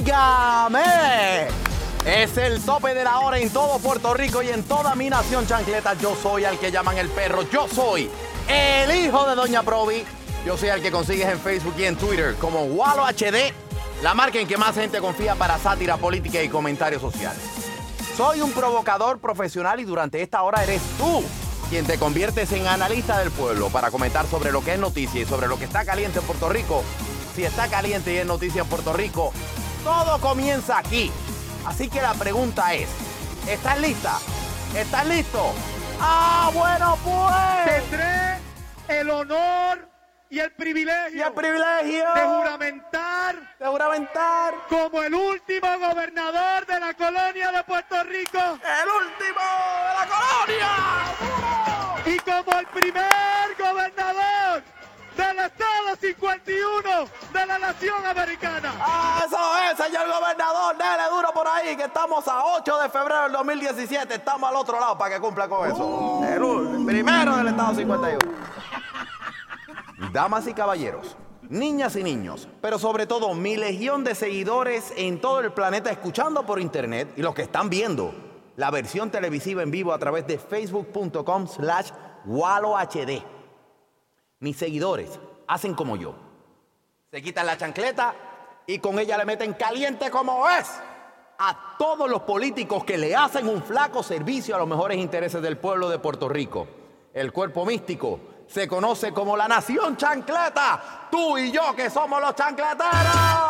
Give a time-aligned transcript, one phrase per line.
[0.00, 1.48] ¡Óigame!
[2.06, 5.46] Es el tope de la hora en todo Puerto Rico y en toda mi nación
[5.46, 5.92] chancleta.
[5.94, 7.42] Yo soy al que llaman el perro.
[7.50, 8.10] Yo soy
[8.48, 10.02] el hijo de Doña Provi.
[10.46, 13.52] Yo soy al que consigues en Facebook y en Twitter como Walo HD,
[14.02, 17.42] la marca en que más gente confía para sátira política y comentarios sociales.
[18.16, 21.22] Soy un provocador profesional y durante esta hora eres tú
[21.68, 25.26] quien te conviertes en analista del pueblo para comentar sobre lo que es noticia y
[25.26, 26.82] sobre lo que está caliente en Puerto Rico.
[27.36, 29.32] Si está caliente y es noticia en Puerto Rico,
[29.84, 31.10] todo comienza aquí.
[31.66, 32.88] Así que la pregunta es,
[33.46, 34.18] ¿estás lista?
[34.74, 35.52] ¿Estás listo?
[36.00, 37.90] Ah, bueno pues.
[37.90, 38.38] Tendré
[38.88, 39.88] el honor
[40.30, 46.80] y el privilegio, Y el privilegio de juramentar de juramentar como el último gobernador de
[46.80, 49.40] la colonia de Puerto Rico el último
[49.86, 50.70] de la colonia.
[52.06, 54.62] y como el primer gobernador
[55.26, 56.90] del Estado 51
[57.32, 58.72] de la Nación Americana.
[58.80, 59.36] Ah, eso
[59.70, 60.76] es, señor gobernador.
[60.76, 64.14] Dele duro por ahí, que estamos a 8 de febrero del 2017.
[64.14, 66.20] Estamos al otro lado para que cumpla con eso.
[66.26, 68.18] El, ul- el primero del Estado 51.
[70.12, 75.40] Damas y caballeros, niñas y niños, pero sobre todo mi legión de seguidores en todo
[75.40, 78.12] el planeta escuchando por internet y los que están viendo
[78.56, 81.90] la versión televisiva en vivo a través de facebook.com slash
[82.24, 83.22] WaloHD.
[84.40, 86.14] Mis seguidores hacen como yo.
[87.10, 88.14] Se quitan la chancleta
[88.66, 90.68] y con ella le meten caliente como es
[91.38, 95.58] a todos los políticos que le hacen un flaco servicio a los mejores intereses del
[95.58, 96.66] pueblo de Puerto Rico.
[97.12, 101.08] El cuerpo místico se conoce como la nación chancleta.
[101.10, 103.49] Tú y yo que somos los chancleteros.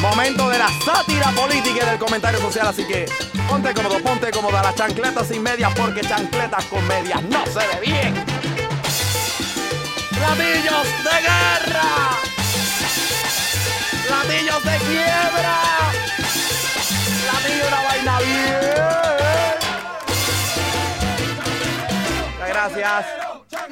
[0.00, 3.06] Momento de la sátira política y del comentario social, así que
[3.48, 7.80] ponte cómodo, ponte cómoda las chancletas sin medias porque chancletas con medias no se ve
[7.82, 8.14] bien.
[10.10, 11.82] Platillos de guerra.
[14.06, 15.60] Platillos de quiebra.
[17.22, 19.05] Platillo una vaina bien.
[22.74, 23.06] Gracias.
[23.38, 23.68] Muchas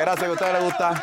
[0.00, 0.94] gracias que a ustedes les gusta.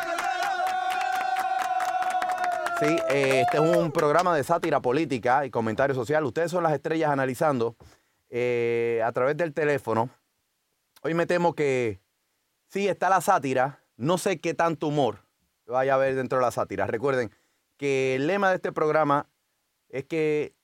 [2.80, 6.24] Sí, eh, este es un programa de sátira política y comentario social.
[6.24, 7.76] Ustedes son las estrellas analizando
[8.28, 10.10] eh, a través del teléfono.
[11.02, 12.00] Hoy me temo que
[12.68, 13.80] sí está la sátira.
[13.96, 15.24] No sé qué tanto humor
[15.66, 16.86] vaya a haber dentro de la sátira.
[16.86, 17.30] Recuerden
[17.76, 19.28] que el lema de este programa
[19.88, 20.54] es que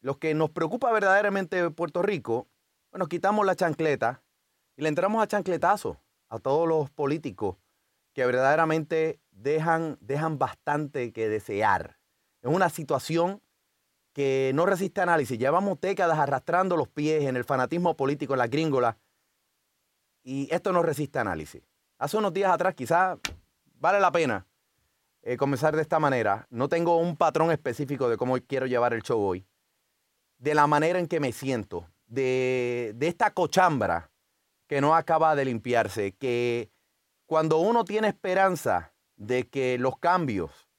[0.00, 2.48] los que nos preocupa verdaderamente Puerto Rico,
[2.90, 4.22] bueno, quitamos la chancleta
[4.80, 7.58] y le entramos a chancletazo a todos los políticos
[8.14, 11.98] que verdaderamente dejan, dejan bastante que desear.
[12.40, 13.42] Es una situación
[14.14, 15.38] que no resiste análisis.
[15.38, 18.96] Llevamos décadas arrastrando los pies en el fanatismo político, en la gringola,
[20.22, 21.62] y esto no resiste análisis.
[21.98, 23.18] Hace unos días atrás quizás
[23.74, 24.46] vale la pena
[25.20, 26.46] eh, comenzar de esta manera.
[26.48, 29.46] No tengo un patrón específico de cómo quiero llevar el show hoy.
[30.38, 34.09] De la manera en que me siento, de, de esta cochambra
[34.70, 36.70] que no acaba de limpiarse, que
[37.26, 40.70] cuando uno tiene esperanza de que los cambios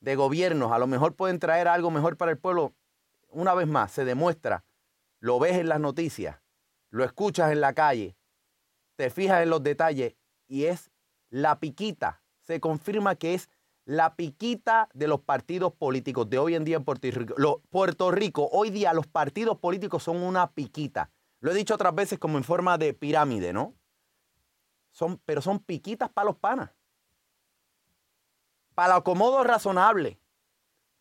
[0.00, 2.74] de gobiernos a lo mejor pueden traer algo mejor para el pueblo,
[3.30, 4.66] una vez más se demuestra,
[5.20, 6.42] lo ves en las noticias,
[6.90, 8.14] lo escuchas en la calle,
[8.96, 10.16] te fijas en los detalles
[10.46, 10.90] y es
[11.30, 13.48] la piquita, se confirma que es
[13.86, 17.62] la piquita de los partidos políticos de hoy en día en Puerto Rico.
[17.70, 21.10] Puerto Rico, hoy día los partidos políticos son una piquita.
[21.40, 23.74] Lo he dicho otras veces como en forma de pirámide, ¿no?
[24.92, 26.70] Son, pero son piquitas para los panas.
[28.74, 30.20] Para acomodo razonable.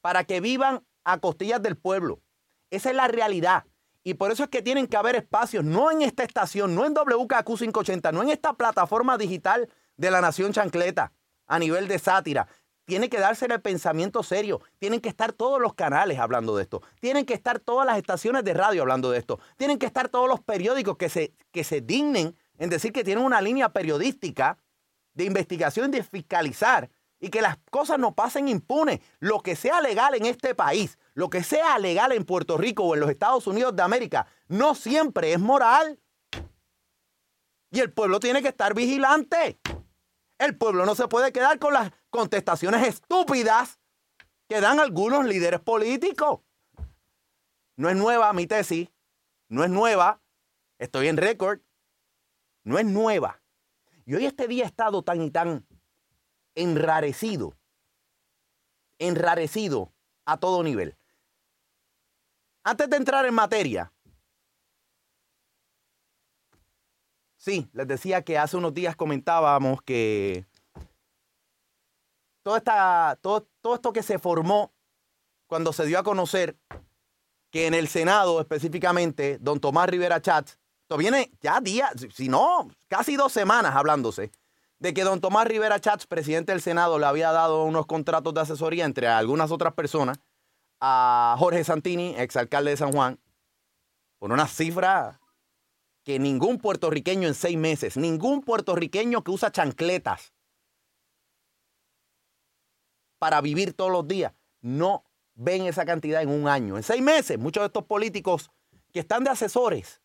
[0.02, 2.22] Para que vivan a costillas del pueblo.
[2.70, 3.66] Esa es la realidad.
[4.04, 6.94] Y por eso es que tienen que haber espacios, no en esta estación, no en
[6.94, 11.12] WKQ 580, no en esta plataforma digital de la nación chancleta
[11.48, 12.48] a nivel de sátira.
[12.90, 14.62] Tiene que darse el pensamiento serio.
[14.80, 16.82] Tienen que estar todos los canales hablando de esto.
[17.00, 19.40] Tienen que estar todas las estaciones de radio hablando de esto.
[19.58, 23.24] Tienen que estar todos los periódicos que se, que se dignen en decir que tienen
[23.24, 24.58] una línea periodística
[25.14, 26.90] de investigación y de fiscalizar
[27.20, 29.02] y que las cosas no pasen impunes.
[29.20, 32.96] Lo que sea legal en este país, lo que sea legal en Puerto Rico o
[32.96, 36.00] en los Estados Unidos de América, no siempre es moral.
[37.70, 39.60] Y el pueblo tiene que estar vigilante.
[40.40, 43.80] El pueblo no se puede quedar con las contestaciones estúpidas
[44.48, 46.42] que dan algunos líderes políticos.
[47.76, 48.90] No es nueva mi tesis,
[49.48, 50.22] no es nueva,
[50.80, 51.62] estoy en récord,
[52.64, 53.42] no es nueva.
[54.06, 55.66] Y hoy este día ha estado tan y tan
[56.56, 57.56] enrarecido,
[58.98, 59.94] enrarecido
[60.26, 60.98] a todo nivel.
[62.64, 63.94] Antes de entrar en materia,
[67.38, 70.46] sí, les decía que hace unos días comentábamos que
[72.50, 74.74] todo, esta, todo, todo esto que se formó
[75.46, 76.58] cuando se dio a conocer
[77.52, 82.68] que en el Senado específicamente, don Tomás Rivera Chat, esto viene ya días, si no,
[82.88, 84.32] casi dos semanas hablándose,
[84.80, 88.42] de que don Tomás Rivera Chats, presidente del Senado, le había dado unos contratos de
[88.42, 90.20] asesoría entre algunas otras personas
[90.80, 93.20] a Jorge Santini, exalcalde de San Juan,
[94.18, 95.22] por una cifra
[96.04, 100.34] que ningún puertorriqueño en seis meses, ningún puertorriqueño que usa chancletas
[103.20, 105.04] para vivir todos los días, no
[105.36, 106.78] ven esa cantidad en un año.
[106.78, 108.50] En seis meses, muchos de estos políticos
[108.92, 110.02] que están de asesores,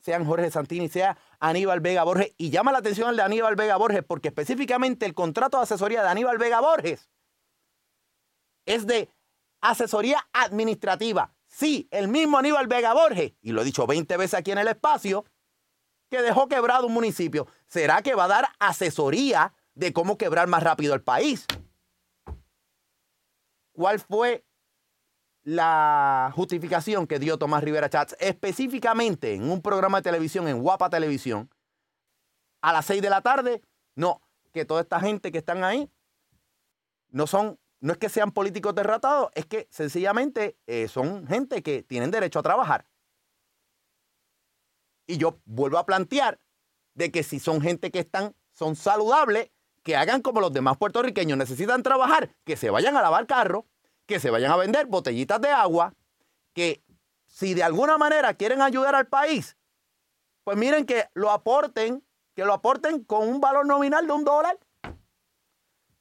[0.00, 2.32] sean Jorge Santini, sea Aníbal Vega Borges.
[2.36, 6.02] Y llama la atención el de Aníbal Vega Borges porque específicamente el contrato de asesoría
[6.02, 7.10] de Aníbal Vega Borges
[8.66, 9.08] es de
[9.60, 11.34] asesoría administrativa.
[11.46, 14.68] Sí, el mismo Aníbal Vega Borges, y lo he dicho 20 veces aquí en el
[14.68, 15.24] espacio,
[16.10, 17.46] que dejó quebrado un municipio.
[17.66, 21.46] ¿Será que va a dar asesoría de cómo quebrar más rápido el país?
[23.78, 24.44] ¿Cuál fue
[25.44, 30.90] la justificación que dio Tomás Rivera Chats específicamente en un programa de televisión, en Guapa
[30.90, 31.48] Televisión,
[32.60, 33.62] a las 6 de la tarde?
[33.94, 34.20] No,
[34.52, 35.88] que toda esta gente que están ahí
[37.10, 41.84] no son, no es que sean políticos derrotados, es que sencillamente eh, son gente que
[41.84, 42.84] tienen derecho a trabajar.
[45.06, 46.40] Y yo vuelvo a plantear
[46.94, 49.52] de que si son gente que están, son saludables,
[49.88, 53.64] que hagan como los demás puertorriqueños necesitan trabajar, que se vayan a lavar carro,
[54.04, 55.94] que se vayan a vender botellitas de agua,
[56.52, 56.84] que
[57.26, 59.56] si de alguna manera quieren ayudar al país,
[60.44, 62.04] pues miren que lo aporten,
[62.34, 64.58] que lo aporten con un valor nominal de un dólar.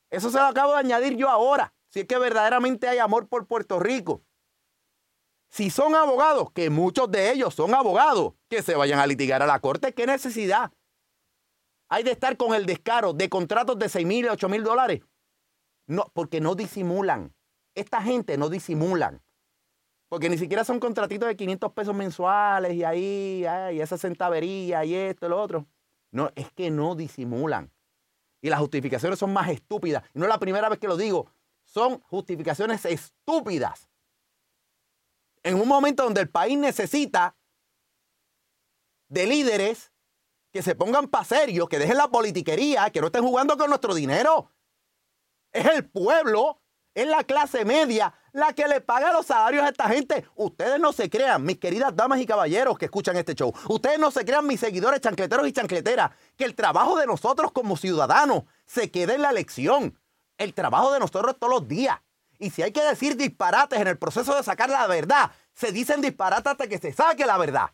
[0.10, 3.48] Eso se lo acabo de añadir yo ahora, si es que verdaderamente hay amor por
[3.48, 4.22] Puerto Rico.
[5.48, 9.48] Si son abogados, que muchos de ellos son abogados, que se vayan a litigar a
[9.48, 10.74] la corte, ¿qué necesidad?
[11.90, 15.02] Hay de estar con el descaro de contratos de 6 mil y 8 mil dólares.
[15.88, 17.34] No, porque no disimulan.
[17.76, 19.24] Esta gente no disimulan.
[20.10, 24.96] Porque ni siquiera son contratitos de 500 pesos mensuales y ahí, y esa centavería y
[24.96, 25.68] esto y lo otro.
[26.12, 27.72] No, es que no disimulan.
[28.42, 30.04] Y las justificaciones son más estúpidas.
[30.14, 31.30] No es la primera vez que lo digo.
[31.66, 33.90] Son justificaciones estúpidas.
[35.44, 37.36] En un momento donde el país necesita
[39.10, 39.92] de líderes
[40.58, 43.94] que se pongan para serio, que dejen la politiquería, que no estén jugando con nuestro
[43.94, 44.52] dinero.
[45.52, 46.60] Es el pueblo
[46.96, 50.26] es la clase media la que le paga los salarios a esta gente.
[50.36, 53.54] Ustedes no se crean, mis queridas damas y caballeros que escuchan este show.
[53.68, 57.78] Ustedes no se crean, mis seguidores chancleteros y chancleteras, que el trabajo de nosotros como
[57.78, 60.00] ciudadanos se quede en la elección.
[60.40, 62.00] El trabajo de nosotros todos los días.
[62.40, 66.02] Y si hay que decir disparates en el proceso de sacar la verdad, se dicen
[66.02, 67.70] disparates hasta que se saque la verdad.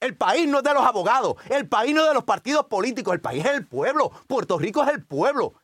[0.00, 3.14] El país no es de los abogados, el país no es de los partidos políticos,
[3.14, 4.10] el país es el pueblo.
[4.26, 5.54] Puerto Rico es el pueblo.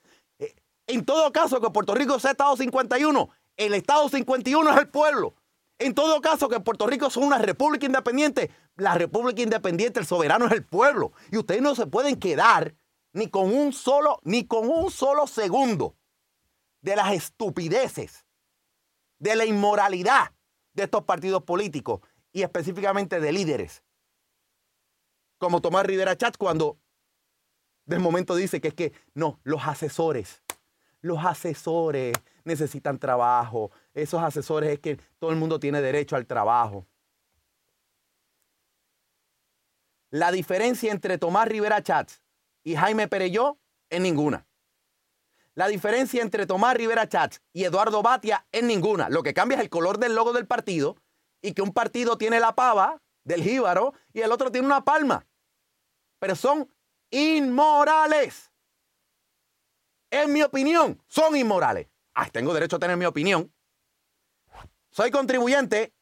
[0.87, 5.35] En todo caso, que Puerto Rico sea Estado 51, el Estado 51 es el pueblo.
[5.79, 10.47] En todo caso, que Puerto Rico es una república independiente, la república independiente, el soberano
[10.47, 11.13] es el pueblo.
[11.31, 12.75] Y ustedes no se pueden quedar
[13.13, 15.97] ni con un solo, ni con un solo segundo
[16.83, 18.27] de las estupideces,
[19.19, 20.33] de la inmoralidad
[20.75, 22.01] de estos partidos políticos
[22.33, 23.84] y específicamente de líderes.
[25.45, 26.79] Como Tomás Rivera Chat cuando
[27.85, 30.43] de momento dice que es que no, los asesores
[31.05, 33.71] los asesores necesitan trabajo.
[33.93, 36.87] Esos asesores es que todo el mundo tiene derecho al trabajo.
[40.09, 42.23] La diferencia entre Tomás Rivera Chats
[42.63, 43.59] y Jaime Pereyó
[43.91, 44.47] es ninguna.
[45.55, 49.11] La diferencia entre Tomás Rivera Chats y Eduardo Batia es ninguna.
[49.11, 50.97] Lo que cambia es el color del logo del partido
[51.43, 55.27] y que un partido tiene la pava del jíbaro y el otro tiene una palma.
[56.25, 56.67] Pero son
[57.11, 58.51] inmorales.
[60.11, 61.87] en mi opinión, son inmorales.
[62.15, 63.53] Ah, tengo derecho a tener mi opinión.
[64.91, 65.93] Soy contribuyente.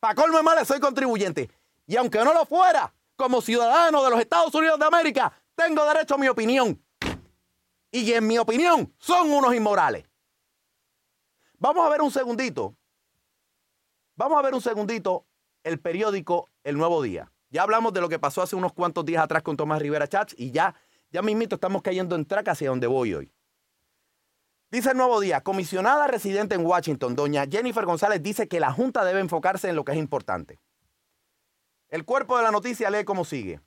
[0.00, 1.50] Para colmo males, soy contribuyente.
[1.86, 6.14] Y aunque no lo fuera, como ciudadano de los Estados Unidos de América, tengo derecho
[6.14, 6.82] a mi opinión.
[7.90, 10.08] Y en mi opinión, son unos inmorales.
[11.58, 12.74] Vamos a ver un segundito.
[14.14, 15.26] Vamos a ver un segundito
[15.62, 17.30] el periódico El Nuevo Día.
[17.50, 20.34] Ya hablamos de lo que pasó hace unos cuantos días atrás con Tomás Rivera Chats
[20.36, 20.74] y ya,
[21.10, 23.32] ya mismito estamos cayendo en traca hacia donde voy hoy.
[24.70, 29.04] Dice el Nuevo Día, comisionada residente en Washington, doña Jennifer González dice que la Junta
[29.04, 30.60] debe enfocarse en lo que es importante.
[31.88, 33.60] El cuerpo de la noticia lee como sigue.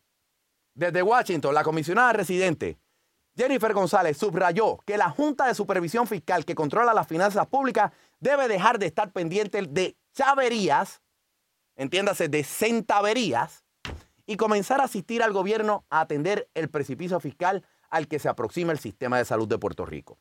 [0.74, 2.78] Desde Washington, la comisionada residente
[3.40, 8.50] Jennifer González subrayó que la Junta de Supervisión Fiscal que controla las finanzas públicas debe
[8.50, 11.02] dejar de estar pendiente de chaverías,
[11.78, 13.64] entiéndase, de centaverías,
[14.30, 18.72] y comenzar a asistir al gobierno a atender el precipicio fiscal al que se aproxima
[18.72, 20.20] el sistema de salud de Puerto Rico.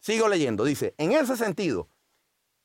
[0.00, 1.88] Sigo leyendo, dice, en ese sentido,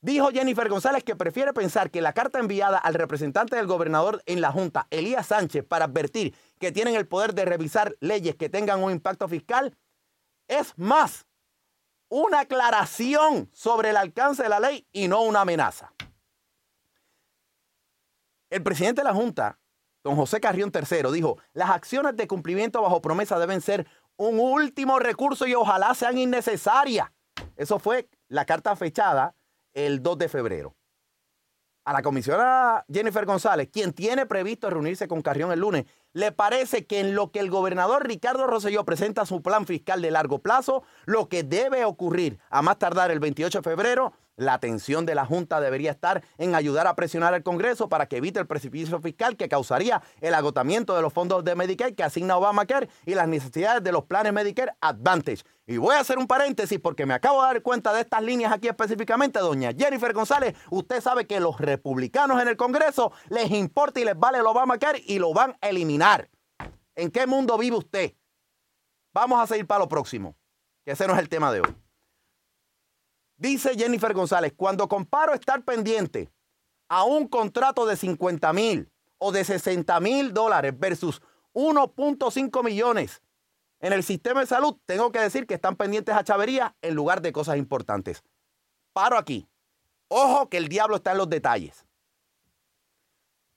[0.00, 4.40] dijo Jennifer González que prefiere pensar que la carta enviada al representante del gobernador en
[4.40, 8.82] la Junta, Elías Sánchez, para advertir que tienen el poder de revisar leyes que tengan
[8.82, 9.78] un impacto fiscal,
[10.48, 11.24] es más
[12.08, 15.92] una aclaración sobre el alcance de la ley y no una amenaza.
[18.50, 19.60] El presidente de la Junta,
[20.04, 24.98] don José Carrión III, dijo, las acciones de cumplimiento bajo promesa deben ser un último
[24.98, 27.10] recurso y ojalá sean innecesarias.
[27.56, 29.34] Eso fue la carta fechada
[29.72, 30.76] el 2 de febrero.
[31.84, 36.86] A la comisionada Jennifer González, quien tiene previsto reunirse con Carrión el lunes, le parece
[36.86, 40.84] que en lo que el gobernador Ricardo Rosselló presenta su plan fiscal de largo plazo,
[41.06, 45.26] lo que debe ocurrir a más tardar el 28 de febrero la atención de la
[45.26, 49.36] Junta debería estar en ayudar a presionar al Congreso para que evite el precipicio fiscal
[49.36, 53.82] que causaría el agotamiento de los fondos de Medicare que asigna Obamacare y las necesidades
[53.82, 55.42] de los planes Medicare Advantage.
[55.66, 58.52] Y voy a hacer un paréntesis porque me acabo de dar cuenta de estas líneas
[58.52, 60.56] aquí específicamente, doña Jennifer González.
[60.70, 65.02] Usted sabe que los republicanos en el Congreso les importa y les vale el Obamacare
[65.06, 66.28] y lo van a eliminar.
[66.94, 68.14] ¿En qué mundo vive usted?
[69.14, 70.36] Vamos a seguir para lo próximo,
[70.84, 71.81] que ese no es el tema de hoy.
[73.42, 76.30] Dice Jennifer González, cuando comparo estar pendiente
[76.88, 81.20] a un contrato de 50 mil o de 60 mil dólares versus
[81.52, 83.20] 1.5 millones
[83.80, 87.20] en el sistema de salud, tengo que decir que están pendientes a chavería en lugar
[87.20, 88.22] de cosas importantes.
[88.92, 89.48] Paro aquí.
[90.06, 91.84] Ojo que el diablo está en los detalles.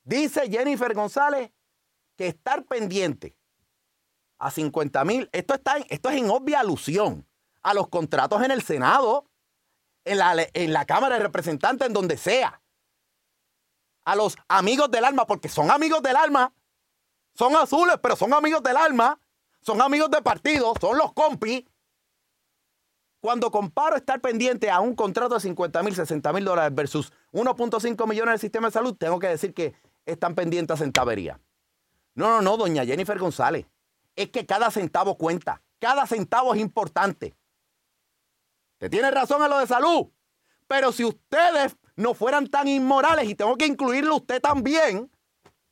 [0.04, 1.52] Dice Jennifer González
[2.16, 3.38] que estar pendiente
[4.40, 7.28] a 50 mil, esto, está esto es en obvia alusión
[7.62, 9.30] a los contratos en el Senado
[10.06, 12.62] en la, en la Cámara de Representantes, en donde sea.
[14.06, 16.54] A los amigos del alma, porque son amigos del alma.
[17.34, 19.20] Son azules, pero son amigos del alma.
[19.62, 21.66] Son amigos de partido, son los compis.
[23.20, 28.08] Cuando comparo estar pendiente a un contrato de 50 mil, 60 mil dólares versus 1.5
[28.08, 29.74] millones del sistema de salud, tengo que decir que
[30.06, 31.40] están pendientes a centavería.
[32.14, 33.66] No, no, no, doña Jennifer González.
[34.16, 35.64] Es que cada centavo cuenta.
[35.80, 37.36] Cada centavo es importante.
[38.76, 40.08] Usted tiene razón en lo de salud.
[40.68, 45.10] Pero si ustedes no fueran tan inmorales, y tengo que incluirlo usted también,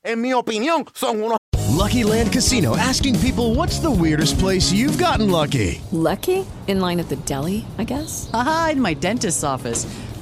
[0.04, 1.38] en mi opinión, son unos.
[1.70, 5.82] Lucky Land Casino asking people what's the weirdest place you've gotten lucky.
[5.92, 6.46] Lucky?
[6.68, 8.30] In line at the deli, I guess?
[8.34, 9.86] Aha, in my dentist's office.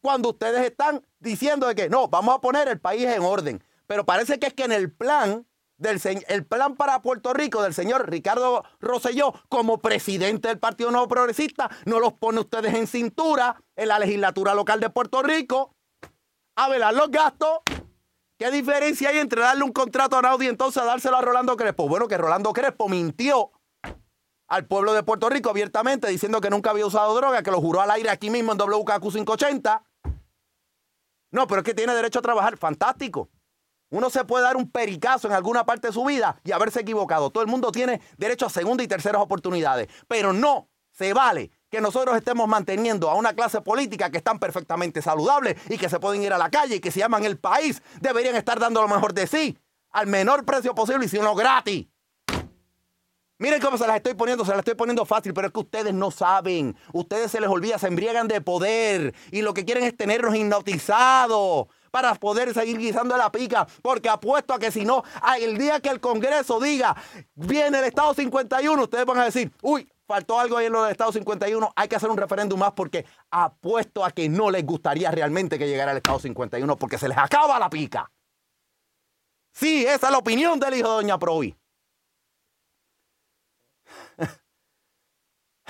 [0.00, 3.62] cuando ustedes están diciendo de que no, vamos a poner el país en orden.
[3.86, 5.46] Pero parece que es que en el plan
[5.80, 11.08] del el plan para Puerto Rico del señor Ricardo Rosselló como presidente del Partido Nuevo
[11.08, 15.74] Progresista no los pone ustedes en cintura en la legislatura local de Puerto Rico
[16.56, 17.60] a velar los gastos.
[18.38, 21.88] ¿Qué diferencia hay entre darle un contrato a Naudi y entonces dárselo a Rolando Crespo?
[21.88, 23.52] Bueno, que Rolando Crespo mintió
[24.48, 27.80] al pueblo de Puerto Rico abiertamente diciendo que nunca había usado droga, que lo juró
[27.80, 29.82] al aire aquí mismo en WKQ 580
[31.30, 32.56] No, pero es que tiene derecho a trabajar.
[32.56, 33.30] Fantástico.
[33.90, 37.30] Uno se puede dar un pericazo en alguna parte de su vida y haberse equivocado.
[37.30, 39.88] Todo el mundo tiene derecho a segunda y terceras oportunidades.
[40.06, 45.02] Pero no se vale que nosotros estemos manteniendo a una clase política que están perfectamente
[45.02, 47.82] saludables y que se pueden ir a la calle y que se llaman el país.
[48.00, 49.58] Deberían estar dando lo mejor de sí
[49.92, 51.86] al menor precio posible y si no gratis.
[53.40, 55.94] Miren cómo se las estoy poniendo, se las estoy poniendo fácil, pero es que ustedes
[55.94, 56.76] no saben.
[56.92, 61.68] Ustedes se les olvida, se embriagan de poder y lo que quieren es tenernos hipnotizados
[61.90, 65.02] para poder seguir guisando la pica, porque apuesto a que si no,
[65.40, 66.94] el día que el Congreso diga,
[67.34, 70.92] viene el Estado 51, ustedes van a decir, uy, faltó algo ahí en lo del
[70.92, 75.10] Estado 51, hay que hacer un referéndum más porque apuesto a que no les gustaría
[75.10, 78.12] realmente que llegara el Estado 51 porque se les acaba la pica.
[79.54, 81.56] Sí, esa es la opinión del hijo de Doña Provi.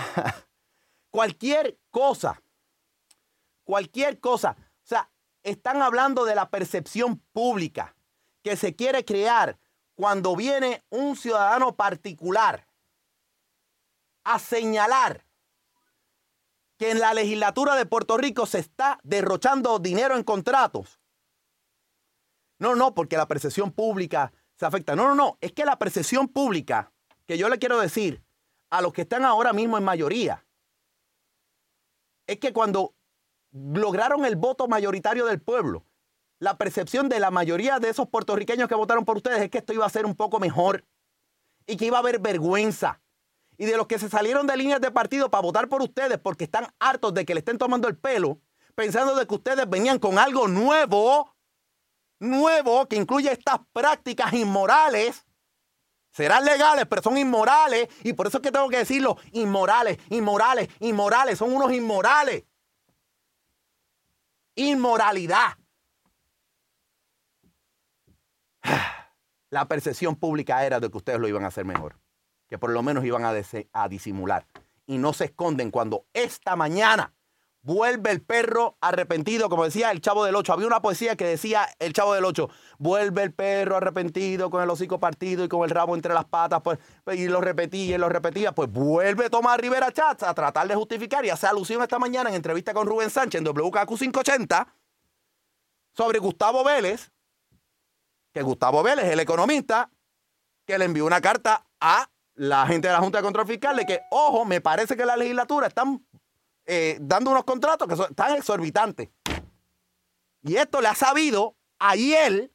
[1.11, 2.43] cualquier cosa,
[3.65, 4.57] cualquier cosa.
[4.59, 5.11] O sea,
[5.43, 7.97] están hablando de la percepción pública
[8.43, 9.59] que se quiere crear
[9.95, 12.67] cuando viene un ciudadano particular
[14.25, 15.27] a señalar
[16.79, 20.99] que en la legislatura de Puerto Rico se está derrochando dinero en contratos.
[22.59, 24.97] No, no, porque la percepción pública se afecta.
[24.97, 26.93] No, no, no, es que la percepción pública,
[27.27, 28.23] que yo le quiero decir
[28.71, 30.47] a los que están ahora mismo en mayoría,
[32.27, 32.95] es que cuando
[33.53, 35.85] lograron el voto mayoritario del pueblo,
[36.39, 39.73] la percepción de la mayoría de esos puertorriqueños que votaron por ustedes es que esto
[39.73, 40.87] iba a ser un poco mejor
[41.67, 43.03] y que iba a haber vergüenza.
[43.59, 46.45] Y de los que se salieron de líneas de partido para votar por ustedes porque
[46.45, 48.41] están hartos de que le estén tomando el pelo,
[48.75, 51.37] pensando de que ustedes venían con algo nuevo,
[52.19, 55.27] nuevo que incluye estas prácticas inmorales,
[56.11, 57.89] serán legales, pero son inmorales.
[58.03, 62.45] Y por eso es que tengo que decirlo, inmorales, inmorales, inmorales, son unos inmorales.
[64.55, 65.57] Inmoralidad.
[69.51, 71.99] La percepción pública era de que ustedes lo iban a hacer mejor,
[72.49, 73.33] que por lo menos iban a,
[73.73, 74.47] a disimular.
[74.87, 77.13] Y no se esconden cuando esta mañana
[77.63, 80.55] Vuelve el perro arrepentido, como decía el Chavo del Ocho.
[80.55, 84.71] Había una poesía que decía el Chavo del Ocho, vuelve el perro arrepentido con el
[84.71, 86.79] hocico partido y con el rabo entre las patas, pues,
[87.13, 88.53] y lo repetía y lo repetía.
[88.53, 92.37] Pues vuelve Tomás Rivera Chats a tratar de justificar y hace alusión esta mañana en
[92.37, 94.75] entrevista con Rubén Sánchez en WKQ 580
[95.95, 97.13] sobre Gustavo Vélez,
[98.33, 99.91] que Gustavo Vélez, el economista,
[100.67, 103.85] que le envió una carta a la gente de la Junta de Control Fiscal de
[103.85, 106.07] que, ojo, me parece que la legislatura están
[106.73, 109.09] eh, dando unos contratos que son tan exorbitantes.
[110.43, 112.53] Y esto le ha sabido ayer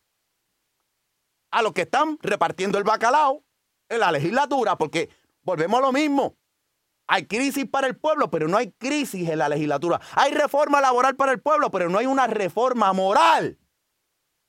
[1.52, 3.44] a los que están repartiendo el bacalao
[3.90, 5.10] en la legislatura, porque
[5.42, 6.38] volvemos a lo mismo.
[7.08, 10.00] Hay crisis para el pueblo, pero no hay crisis en la legislatura.
[10.14, 13.60] Hay reforma laboral para el pueblo, pero no hay una reforma moral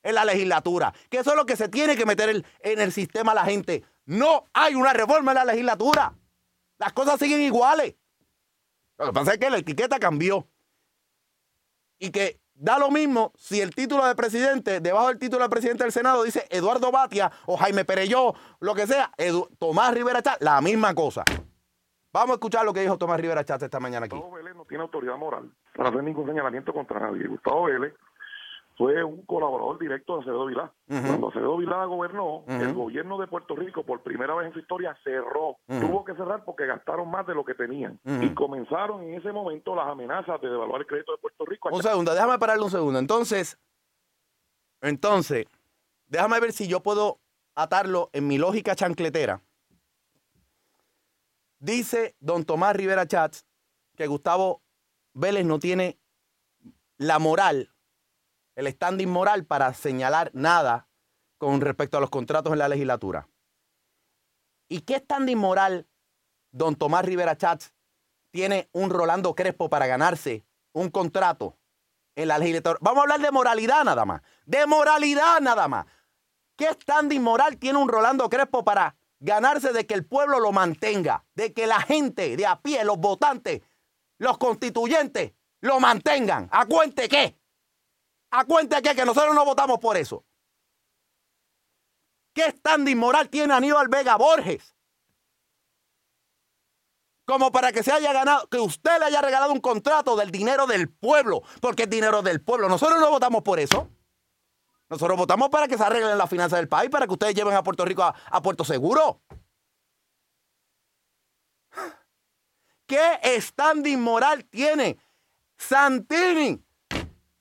[0.01, 0.93] en la legislatura.
[1.09, 3.83] Que eso es lo que se tiene que meter en el sistema la gente.
[4.05, 6.17] No hay una reforma en la legislatura.
[6.77, 7.95] Las cosas siguen iguales.
[8.97, 10.47] Lo que pasa es que la etiqueta cambió.
[11.99, 15.83] Y que da lo mismo si el título de presidente, debajo del título de presidente
[15.83, 19.11] del Senado, dice Eduardo Batia o Jaime Pereyó, lo que sea,
[19.59, 21.23] Tomás Rivera Chat, la misma cosa.
[22.13, 24.15] Vamos a escuchar lo que dijo Tomás Rivera Chat esta mañana aquí.
[24.15, 27.27] Gustavo Vélez no tiene autoridad moral para hacer ningún señalamiento contra nadie.
[27.27, 27.93] Gustavo Vélez
[28.77, 30.71] fue un colaborador directo de Acevedo Vilá.
[30.87, 34.95] Cuando Acevedo Vilá gobernó, el gobierno de Puerto Rico por primera vez en su historia
[35.03, 35.57] cerró.
[35.65, 37.99] Tuvo que cerrar porque gastaron más de lo que tenían.
[38.05, 41.69] Y comenzaron en ese momento las amenazas de devaluar el crédito de Puerto Rico.
[41.71, 42.99] Un segundo, déjame pararle un segundo.
[42.99, 43.59] Entonces,
[44.81, 45.47] entonces,
[46.05, 47.19] déjame ver si yo puedo
[47.55, 49.41] atarlo en mi lógica chancletera.
[51.57, 53.43] Dice don Tomás Rivera Chats
[53.95, 54.61] que Gustavo
[55.13, 55.97] Vélez no tiene
[56.99, 57.71] la moral
[58.57, 60.89] el standing moral para señalar nada
[61.37, 63.29] con respecto a los contratos en la legislatura.
[64.67, 65.87] ¿Y qué standing moral
[66.51, 67.75] don Tomás Rivera Chats
[68.31, 70.43] tiene un Rolando Crespo para ganarse
[70.73, 71.55] un contrato
[72.15, 72.79] en la legislatura?
[72.81, 74.23] Vamos a hablar de moralidad nada más.
[74.45, 75.85] De moralidad nada más.
[76.57, 81.23] ¿Qué standing moral tiene un Rolando Crespo para ganarse de que el pueblo lo mantenga?
[81.35, 83.61] De que la gente de a pie, los votantes,
[84.17, 86.49] los constituyentes, lo mantengan.
[86.51, 87.37] ¿A cuente qué?
[88.31, 90.25] ¿A cuenta que, nosotros no votamos por eso?
[92.33, 94.75] ¿Qué standing moral tiene Aníbal Vega Borges?
[97.25, 100.67] Como para que se haya ganado, que usted le haya regalado un contrato del dinero
[100.67, 102.69] del pueblo, porque es dinero del pueblo.
[102.69, 103.89] Nosotros no votamos por eso.
[104.89, 107.63] Nosotros votamos para que se arreglen las finanzas del país, para que ustedes lleven a
[107.63, 109.21] Puerto Rico a, Puerto Seguro.
[112.85, 114.97] ¿Qué standing moral tiene
[115.57, 116.63] Santini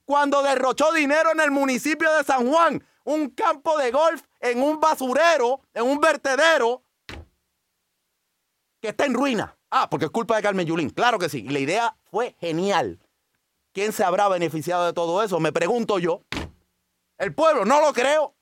[0.06, 4.80] cuando derrochó dinero en el municipio de San Juan, un campo de golf en un
[4.80, 6.82] basurero, en un vertedero
[8.80, 9.58] que está en ruina.
[9.70, 10.90] Ah, porque es culpa de Carmen Yulín.
[10.90, 11.44] Claro que sí.
[11.44, 13.00] Y la idea fue genial.
[13.72, 15.40] ¿Quién se habrá beneficiado de todo eso?
[15.40, 16.22] Me pregunto yo.
[17.18, 18.34] El pueblo, no lo creo.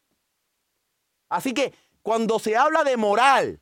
[1.30, 3.60] Así que cuando se habla de moral,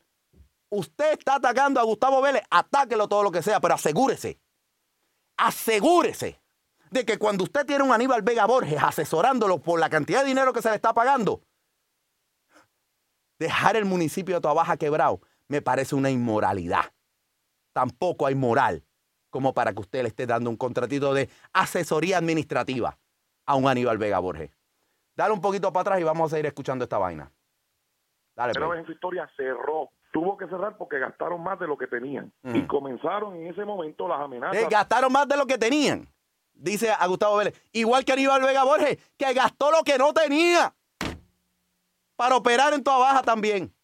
[0.71, 4.41] usted está atacando a Gustavo Vélez, atáquelo todo lo que sea, pero asegúrese,
[5.37, 6.42] asegúrese
[6.93, 10.53] de que cuando usted tiene un Aníbal Vega Borges asesorándolo por la cantidad de dinero
[10.53, 11.41] que se le está pagando,
[13.39, 16.93] dejar el municipio de Toabaja quebrado me parece una inmoralidad.
[17.73, 18.85] Tampoco hay moral
[19.31, 22.99] como para que usted le esté dando un contratito de asesoría administrativa
[23.47, 24.51] a un Aníbal Vega Borges.
[25.17, 27.33] Dale un poquito para atrás y vamos a seguir escuchando esta vaina.
[28.37, 29.91] Dale, Pero en su historia cerró.
[30.13, 32.31] Tuvo que cerrar porque gastaron más de lo que tenían.
[32.43, 32.57] Mm.
[32.57, 34.57] Y comenzaron en ese momento las amenazas.
[34.57, 36.07] Eh, gastaron más de lo que tenían,
[36.55, 37.55] dice a Gustavo Vélez.
[37.73, 40.75] Igual que Aníbal Vega Borges, que gastó lo que no tenía
[42.17, 43.75] para operar en toda baja también.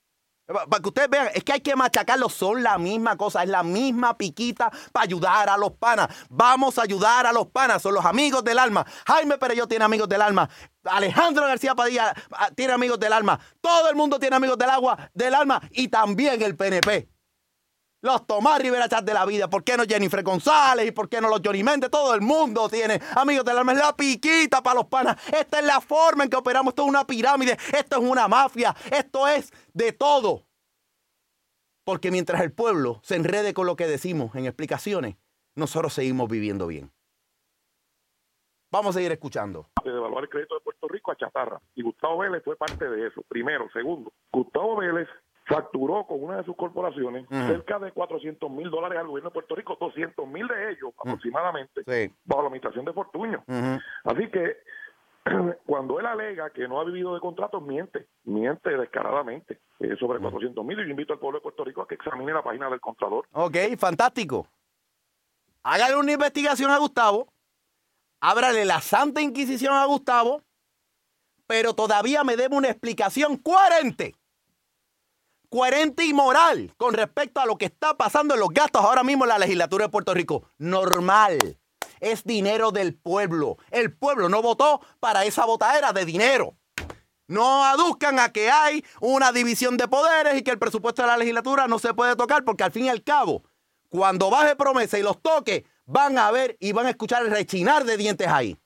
[0.46, 3.48] Pa- Para que ustedes vean, es que hay que machacarlos, son la misma cosa, es
[3.50, 6.09] la misma piquita para ayudar a los panas.
[6.31, 8.87] Vamos a ayudar a los panas, son los amigos del alma.
[9.07, 10.48] Jaime Pereyó tiene amigos del alma.
[10.85, 13.38] Alejandro García Padilla ah, tiene amigos del alma.
[13.61, 17.09] Todo el mundo tiene amigos del agua, del alma y también el PNP.
[18.01, 19.51] Los Tomás Rivera Chat de la vida.
[19.51, 20.87] ¿Por qué no Jennifer González?
[20.87, 21.91] ¿Y por qué no los Johnny Méndez?
[21.91, 23.73] Todo el mundo tiene amigos del alma.
[23.73, 25.17] Es la piquita para los panas.
[25.33, 26.73] Esta es la forma en que operamos.
[26.73, 27.59] Esto es una pirámide.
[27.77, 28.75] Esto es una mafia.
[28.93, 30.45] Esto es de todo.
[31.85, 35.17] Porque mientras el pueblo se enrede con lo que decimos en explicaciones,
[35.57, 36.93] nosotros seguimos viviendo bien.
[38.71, 39.71] Vamos a seguir escuchando.
[39.83, 41.61] de devaluar el crédito de Puerto Rico a chatarra.
[41.75, 43.23] Y Gustavo Vélez fue parte de eso.
[43.27, 43.69] Primero.
[43.73, 45.09] Segundo, Gustavo Vélez
[45.49, 49.55] facturó con una de sus corporaciones cerca de 400 mil dólares al gobierno de Puerto
[49.57, 52.15] Rico, 200 mil de ellos aproximadamente, Sí.
[52.25, 53.43] bajo la administración de Fortuño.
[54.05, 54.57] Así que
[55.67, 60.65] cuando él alega que no ha vivido de contratos, miente, miente descaradamente eh, sobre 400
[60.65, 60.79] mil.
[60.81, 63.27] Y yo invito al pueblo de Puerto Rico a que examine la página del Contralor.
[63.33, 64.47] Ok, fantástico.
[65.63, 67.29] Hágale una investigación a Gustavo.
[68.21, 70.43] Ábrale la Santa Inquisición a Gustavo.
[71.47, 74.15] Pero todavía me debe una explicación coherente.
[75.51, 79.25] Coherente y moral con respecto a lo que está pasando en los gastos ahora mismo
[79.25, 80.51] en la legislatura de Puerto Rico.
[80.59, 81.39] Normal.
[82.01, 83.57] Es dinero del pueblo.
[83.71, 86.59] El pueblo no votó para esa botadera de dinero.
[87.29, 91.17] No aduzcan a que hay una división de poderes y que el presupuesto de la
[91.17, 93.43] legislatura no se puede tocar porque al fin y al cabo,
[93.89, 97.85] cuando baje promesa y los toque, van a ver y van a escuchar el rechinar
[97.85, 98.59] de dientes ahí.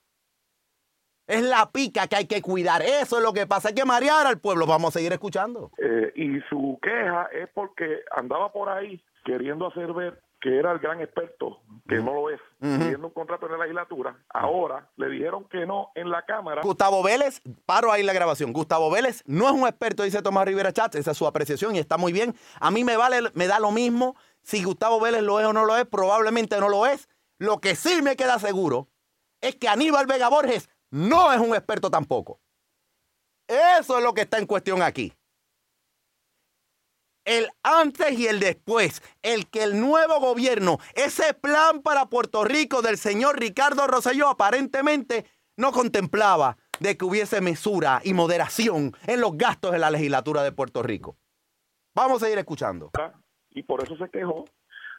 [1.26, 2.82] Es la pica que hay que cuidar.
[2.82, 3.68] Eso es lo que pasa.
[3.68, 4.66] Hay que marear al pueblo.
[4.66, 5.70] Vamos a seguir escuchando.
[5.78, 10.80] Eh, y su queja es porque andaba por ahí queriendo hacer ver que era el
[10.80, 14.18] gran experto, que no lo es, pidiendo un contrato en la legislatura.
[14.28, 16.62] Ahora le dijeron que no en la Cámara.
[16.64, 18.52] Gustavo Vélez, paro ahí la grabación.
[18.52, 21.78] Gustavo Vélez no es un experto, dice Tomás Rivera Chat, esa es su apreciación y
[21.78, 22.34] está muy bien.
[22.58, 25.64] A mí me vale, me da lo mismo si Gustavo Vélez lo es o no
[25.64, 27.08] lo es, probablemente no lo es.
[27.38, 28.88] Lo que sí me queda seguro
[29.40, 32.40] es que Aníbal Vega Borges no es un experto tampoco.
[33.48, 35.12] Eso es lo que está en cuestión aquí.
[37.24, 42.82] El antes y el después, el que el nuevo gobierno, ese plan para Puerto Rico
[42.82, 45.26] del señor Ricardo Rosselló aparentemente
[45.56, 50.52] no contemplaba de que hubiese mesura y moderación en los gastos de la legislatura de
[50.52, 51.16] Puerto Rico.
[51.94, 52.90] Vamos a seguir escuchando.
[53.50, 54.44] y por eso se quejó.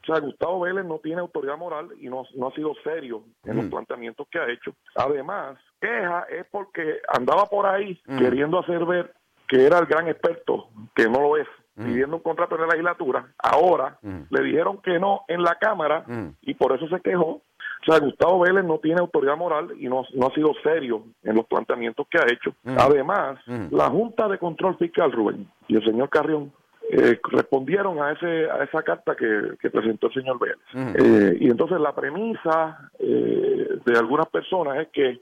[0.04, 3.56] O sea, Gustavo Vélez no tiene autoridad moral y no, no ha sido serio en
[3.56, 3.70] los Mm.
[3.70, 4.74] planteamientos que ha hecho.
[4.96, 8.18] Además, queja es porque andaba por ahí Mm.
[8.20, 9.14] queriendo hacer ver
[9.48, 11.86] que era el gran experto, que no lo es, Mm.
[11.86, 13.34] pidiendo un contrato en la legislatura.
[13.38, 13.98] Ahora
[14.30, 16.28] le dijeron que no en la Cámara Mm.
[16.42, 17.42] y por eso se quejó.
[17.86, 21.36] O sea, Gustavo Vélez no tiene autoridad moral y no, no ha sido serio en
[21.36, 22.54] los planteamientos que ha hecho.
[22.64, 22.78] Mm.
[22.80, 23.76] Además, Mm.
[23.76, 26.52] la Junta de Control Fiscal, Rubén, y el señor Carrión
[26.96, 30.58] eh, respondieron a ese a esa carta que, que presentó el señor Vélez.
[30.96, 35.22] Eh, y entonces la premisa eh, de algunas personas es que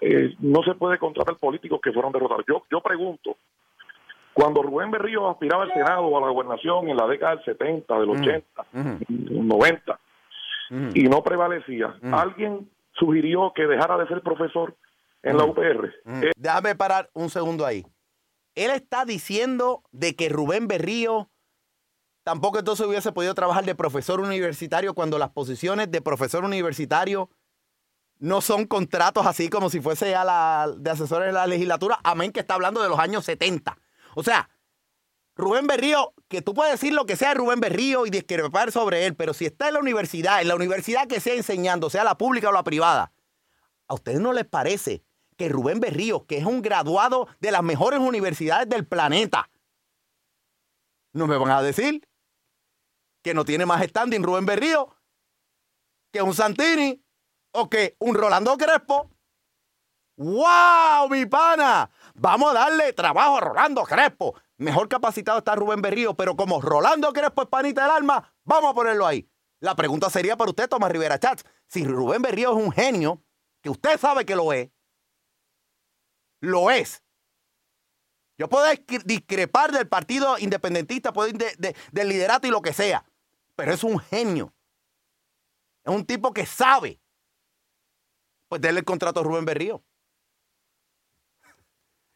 [0.00, 2.44] eh, no se puede contratar políticos que fueron derrotados.
[2.48, 3.36] Yo, yo pregunto,
[4.32, 7.98] cuando Rubén Berrío aspiraba al Senado o a la gobernación en la década del 70,
[7.98, 9.98] del 80, del 90,
[10.94, 14.74] y no prevalecía, ¿alguien sugirió que dejara de ser profesor
[15.22, 15.92] en la UPR?
[16.36, 17.84] Déjame parar un segundo ahí.
[18.56, 21.30] Él está diciendo de que Rubén Berrío
[22.24, 27.30] tampoco entonces hubiese podido trabajar de profesor universitario cuando las posiciones de profesor universitario
[28.18, 32.32] no son contratos así como si fuese a la, de asesores de la legislatura, amén
[32.32, 33.78] que está hablando de los años 70.
[34.14, 34.48] O sea,
[35.36, 39.04] Rubén Berrío, que tú puedes decir lo que sea de Rubén Berrío y discrepar sobre
[39.04, 42.16] él, pero si está en la universidad, en la universidad que sea enseñando, sea la
[42.16, 43.12] pública o la privada,
[43.88, 45.04] ¿A ustedes no les parece
[45.36, 49.50] que Rubén Berrío, que es un graduado de las mejores universidades del planeta,
[51.12, 52.06] no me van a decir
[53.22, 54.94] que no tiene más standing Rubén Berrío
[56.12, 57.02] que un Santini
[57.52, 59.10] o que un Rolando Crespo?
[60.16, 61.90] ¡Wow, mi pana!
[62.14, 64.34] Vamos a darle trabajo a Rolando Crespo.
[64.58, 68.74] Mejor capacitado está Rubén Berrío, pero como Rolando Crespo es panita del alma, vamos a
[68.74, 69.28] ponerlo ahí.
[69.60, 73.22] La pregunta sería para usted, Tomás Rivera Chats, si Rubén Berrío es un genio,
[73.62, 74.70] que usted sabe que lo es,
[76.46, 77.02] lo es.
[78.38, 78.66] Yo puedo
[79.04, 81.12] discrepar del partido independentista,
[81.92, 83.04] del liderato y lo que sea,
[83.54, 84.52] pero es un genio.
[85.84, 87.00] Es un tipo que sabe.
[88.48, 89.82] Pues denle el contrato a Rubén Berrío.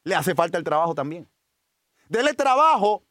[0.04, 1.30] Le hace falta el trabajo también.
[2.08, 3.04] Dele trabajo.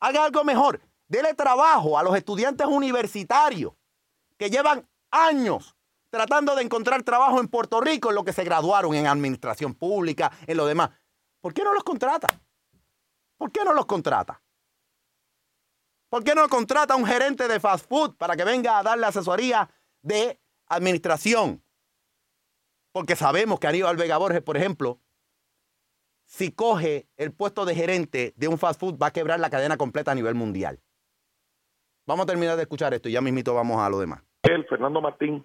[0.00, 0.80] Haga algo mejor.
[1.08, 3.72] Dele trabajo a los estudiantes universitarios
[4.36, 5.73] que llevan años
[6.14, 10.30] tratando de encontrar trabajo en Puerto Rico en lo que se graduaron en administración pública,
[10.46, 10.90] en lo demás.
[11.40, 12.28] ¿Por qué no los contrata?
[13.36, 14.40] ¿Por qué no los contrata?
[16.08, 19.06] ¿Por qué no contrata a un gerente de fast food para que venga a darle
[19.06, 19.68] asesoría
[20.02, 21.64] de administración?
[22.92, 25.00] Porque sabemos que Aníbal Vega Borges, por ejemplo,
[26.26, 29.76] si coge el puesto de gerente de un fast food, va a quebrar la cadena
[29.76, 30.80] completa a nivel mundial.
[32.06, 34.22] Vamos a terminar de escuchar esto y ya mismito vamos a lo demás.
[34.42, 35.44] Él, Fernando Martín,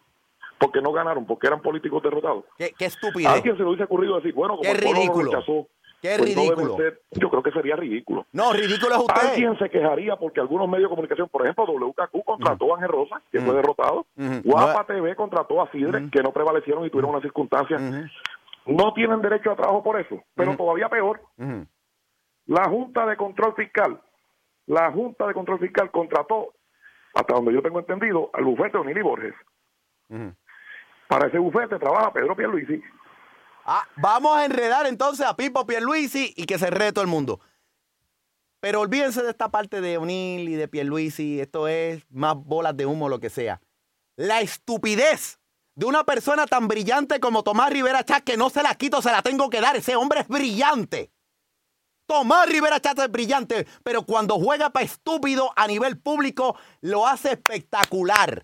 [0.60, 2.45] porque no ganaron, porque eran políticos derrotados.
[2.58, 3.30] Qué, qué estúpido.
[3.30, 5.24] A alguien se le hubiese ocurrido decir, bueno, como qué el ridículo.
[5.32, 5.67] lo rechazó,
[6.02, 6.78] Qué pues no ridículo.
[6.78, 8.26] ser- yo creo que sería ridículo.
[8.32, 9.30] No, ridículo es usted.
[9.32, 13.22] Alguien se quejaría porque algunos medios de comunicación, por ejemplo, WKQ contrató a Ángel Rosa,
[13.32, 14.06] que fue derrotado.
[14.17, 14.41] Ujú.
[14.45, 17.82] Guapa TV contrató a Sidre, que no prevalecieron y tuvieron unas circunstancias.
[18.65, 20.22] No tienen derecho a trabajo por eso.
[20.36, 21.22] Pero todavía peor,
[22.45, 24.00] la Junta de Control Fiscal,
[24.67, 26.54] la Junta de Control Fiscal contrató,
[27.13, 29.34] hasta donde yo tengo entendido, al bufete de Onili Borges.
[31.10, 32.80] Para ese bufete trabaja Pedro Pierluisi.
[33.65, 37.39] Ah, vamos a enredar entonces a Pipo Pierluisi y que se rede todo el mundo.
[38.60, 41.41] Pero olvídense de esta parte de O'Neill y de Pierluisi.
[41.41, 43.60] Esto es más bolas de humo, lo que sea.
[44.17, 45.39] La estupidez
[45.74, 49.12] de una persona tan brillante como Tomás Rivera Chat, que no se la quito, se
[49.12, 49.76] la tengo que dar.
[49.76, 51.12] Ese hombre es brillante.
[52.06, 57.32] Tomás Rivera Chat es brillante, pero cuando juega para estúpido a nivel público, lo hace
[57.32, 58.43] espectacular.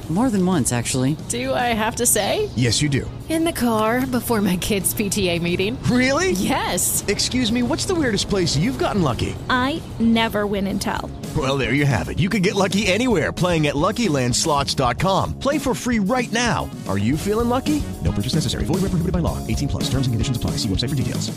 [0.11, 1.15] More than once, actually.
[1.29, 2.49] Do I have to say?
[2.57, 3.09] Yes, you do.
[3.29, 5.81] In the car before my kids' PTA meeting.
[5.83, 6.31] Really?
[6.31, 7.05] Yes.
[7.07, 9.33] Excuse me, what's the weirdest place you've gotten lucky?
[9.49, 11.09] I never win and tell.
[11.37, 12.19] Well, there you have it.
[12.19, 15.39] You can get lucky anywhere playing at LuckyLandSlots.com.
[15.39, 16.69] Play for free right now.
[16.89, 17.81] Are you feeling lucky?
[18.03, 18.65] No purchase necessary.
[18.65, 19.37] Void where prohibited by law.
[19.47, 19.83] 18 plus.
[19.85, 20.57] Terms and conditions apply.
[20.57, 21.31] See website for details.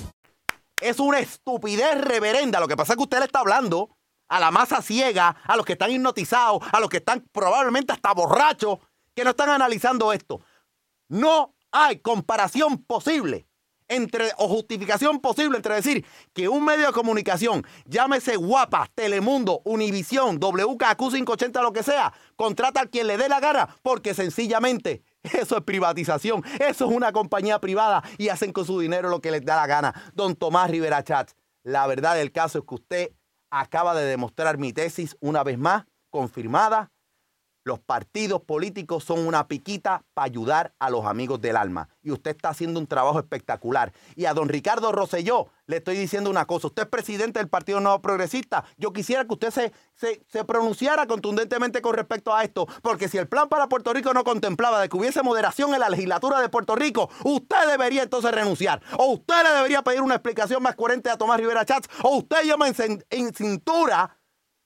[0.82, 2.58] Es una estupidez reverenda.
[2.58, 3.90] Lo que pasa es que usted le está hablando
[4.28, 8.12] a la masa ciega, a los que están hipnotizados, a los que están probablemente hasta
[8.12, 8.78] borrachos,
[9.14, 10.40] que no están analizando esto.
[11.08, 13.46] No hay comparación posible
[13.88, 20.38] entre o justificación posible entre decir que un medio de comunicación, llámese Guapa, Telemundo, Univisión,
[20.38, 25.58] WKQ 580, lo que sea, contrata a quien le dé la gana, porque sencillamente eso
[25.58, 29.44] es privatización, eso es una compañía privada y hacen con su dinero lo que les
[29.44, 29.94] da la gana.
[30.14, 33.10] Don Tomás Rivera Chats, la verdad del caso es que usted
[33.60, 36.90] acaba de demostrar mi tesis una vez más, confirmada.
[37.64, 41.88] Los partidos políticos son una piquita para ayudar a los amigos del alma.
[42.03, 43.90] Y usted está haciendo un trabajo espectacular.
[44.16, 46.66] Y a don Ricardo Rosselló le estoy diciendo una cosa.
[46.66, 48.64] Usted es presidente del Partido Nuevo Progresista.
[48.77, 52.66] Yo quisiera que usted se, se, se pronunciara contundentemente con respecto a esto.
[52.83, 55.88] Porque si el plan para Puerto Rico no contemplaba de que hubiese moderación en la
[55.88, 58.83] legislatura de Puerto Rico, usted debería entonces renunciar.
[58.98, 61.88] O usted le debería pedir una explicación más coherente a Tomás Rivera Chats.
[62.03, 64.18] O usted llama en, cin- en cintura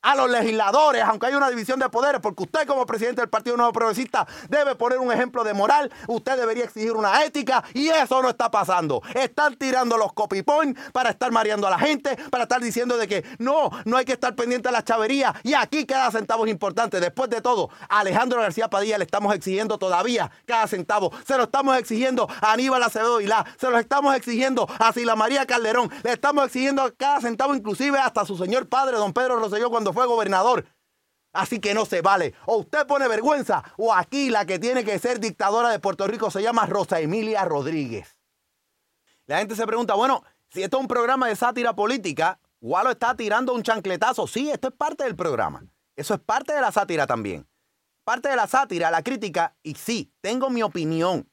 [0.02, 3.56] a los legisladores, aunque haya una división de poderes, porque usted como presidente del Partido
[3.56, 8.22] Nuevo Progresista debe poner un ejemplo de moral, usted debería exigir una ética y eso
[8.22, 9.02] no está pasando.
[9.14, 13.08] Están tirando los copy point para estar mareando a la gente, para estar diciendo de
[13.08, 16.52] que no, no hay que estar pendiente de la chavería y aquí cada centavo es
[16.52, 17.00] importante.
[17.00, 21.12] Después de todo, a Alejandro García Padilla le estamos exigiendo todavía cada centavo.
[21.26, 25.46] Se lo estamos exigiendo a Aníbal Acevedo Vilá, se lo estamos exigiendo a Sila María
[25.46, 29.87] Calderón, le estamos exigiendo cada centavo, inclusive hasta su señor padre, don Pedro Rosselló, cuando
[29.92, 30.66] fue gobernador.
[31.32, 32.34] Así que no se vale.
[32.46, 36.30] O usted pone vergüenza, o aquí la que tiene que ser dictadora de Puerto Rico
[36.30, 38.18] se llama Rosa Emilia Rodríguez.
[39.26, 43.14] La gente se pregunta, bueno, si esto es un programa de sátira política, Walo está
[43.14, 44.26] tirando un chancletazo.
[44.26, 45.64] Sí, esto es parte del programa.
[45.96, 47.46] Eso es parte de la sátira también.
[48.04, 51.30] Parte de la sátira, la crítica, y sí, tengo mi opinión.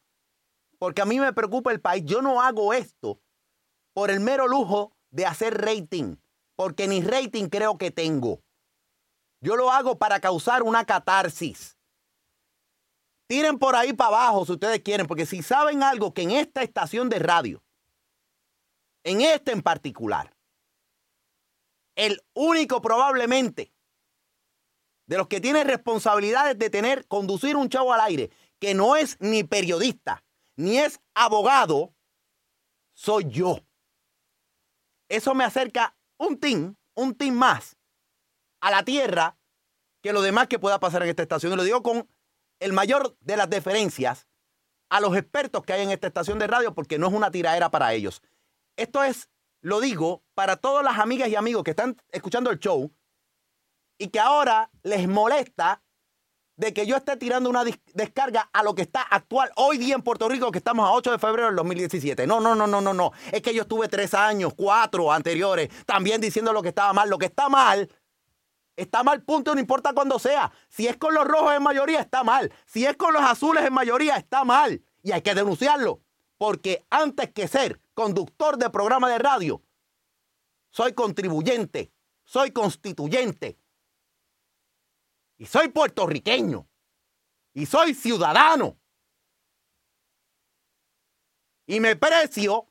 [0.77, 2.03] Porque a mí me preocupa el país.
[2.05, 3.21] Yo no hago esto
[3.93, 6.17] por el mero lujo de hacer rating.
[6.55, 8.41] porque ni rating creo que tengo.
[9.45, 11.77] Yo lo hago para causar una catarsis.
[13.27, 16.63] Tiren por ahí para abajo si ustedes quieren, porque si saben algo que en esta
[16.63, 17.63] estación de radio,
[19.03, 20.35] en este en particular,
[21.95, 23.71] el único probablemente
[25.05, 29.15] de los que tiene responsabilidades de tener, conducir un chavo al aire, que no es
[29.19, 30.23] ni periodista,
[30.55, 31.93] ni es abogado,
[32.95, 33.59] soy yo.
[35.07, 37.74] Eso me acerca un team, un team más
[38.65, 39.37] a la tierra
[40.01, 41.53] que lo demás que pueda pasar en esta estación.
[41.53, 42.09] Y lo digo con
[42.59, 44.27] el mayor de las deferencias
[44.89, 47.69] a los expertos que hay en esta estación de radio porque no es una tiraera
[47.69, 48.23] para ellos.
[48.75, 49.29] Esto es,
[49.61, 52.91] lo digo, para todas las amigas y amigos que están escuchando el show
[53.99, 55.83] y que ahora les molesta
[56.57, 60.01] de que yo esté tirando una descarga a lo que está actual hoy día en
[60.01, 62.25] Puerto Rico, que estamos a 8 de febrero del 2017.
[62.25, 63.11] No, no, no, no, no, no.
[63.31, 67.09] Es que yo estuve tres años, cuatro anteriores, también diciendo lo que estaba mal.
[67.09, 67.87] Lo que está mal,
[68.75, 70.51] está mal, punto, no importa cuándo sea.
[70.69, 72.51] Si es con los rojos en mayoría, está mal.
[72.65, 74.83] Si es con los azules en mayoría, está mal.
[75.03, 76.01] Y hay que denunciarlo.
[76.37, 79.61] Porque antes que ser conductor de programa de radio,
[80.69, 83.57] soy contribuyente, soy constituyente,
[85.37, 86.67] y soy puertorriqueño.
[87.53, 88.77] Y soy ciudadano.
[91.67, 92.69] Y me precio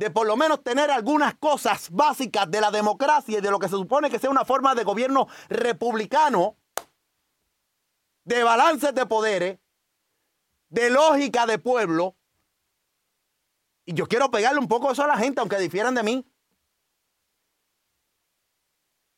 [0.00, 3.68] de por lo menos tener algunas cosas básicas de la democracia y de lo que
[3.68, 6.56] se supone que sea una forma de gobierno republicano,
[8.24, 9.58] de balances de poderes,
[10.70, 12.16] de lógica de pueblo.
[13.84, 16.26] Y yo quiero pegarle un poco eso a la gente, aunque difieran de mí.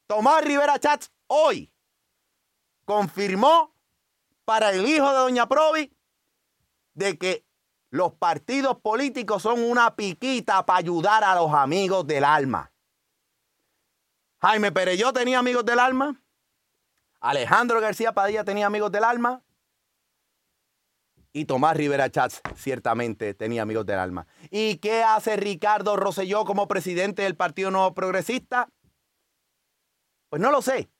[0.08, 1.72] Tomás Rivera Chats hoy
[2.84, 3.72] confirmó
[4.44, 5.96] para el hijo de Doña Provi
[6.94, 7.46] de que
[7.92, 12.72] los partidos políticos son una piquita para ayudar a los amigos del alma.
[14.40, 16.18] Jaime Pereyó tenía amigos del alma.
[17.20, 19.42] Alejandro García Padilla tenía amigos del alma.
[21.34, 24.26] Y Tomás Rivera Chats ciertamente tenía amigos del alma.
[24.50, 28.70] ¿Y qué hace Ricardo Rosselló como presidente del Partido Nuevo Progresista?
[30.30, 30.90] Pues no lo sé.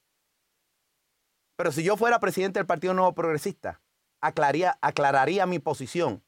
[1.57, 3.81] Pero si yo fuera presidente del Partido Nuevo Progresista,
[4.21, 6.23] aclararía, aclararía mi posición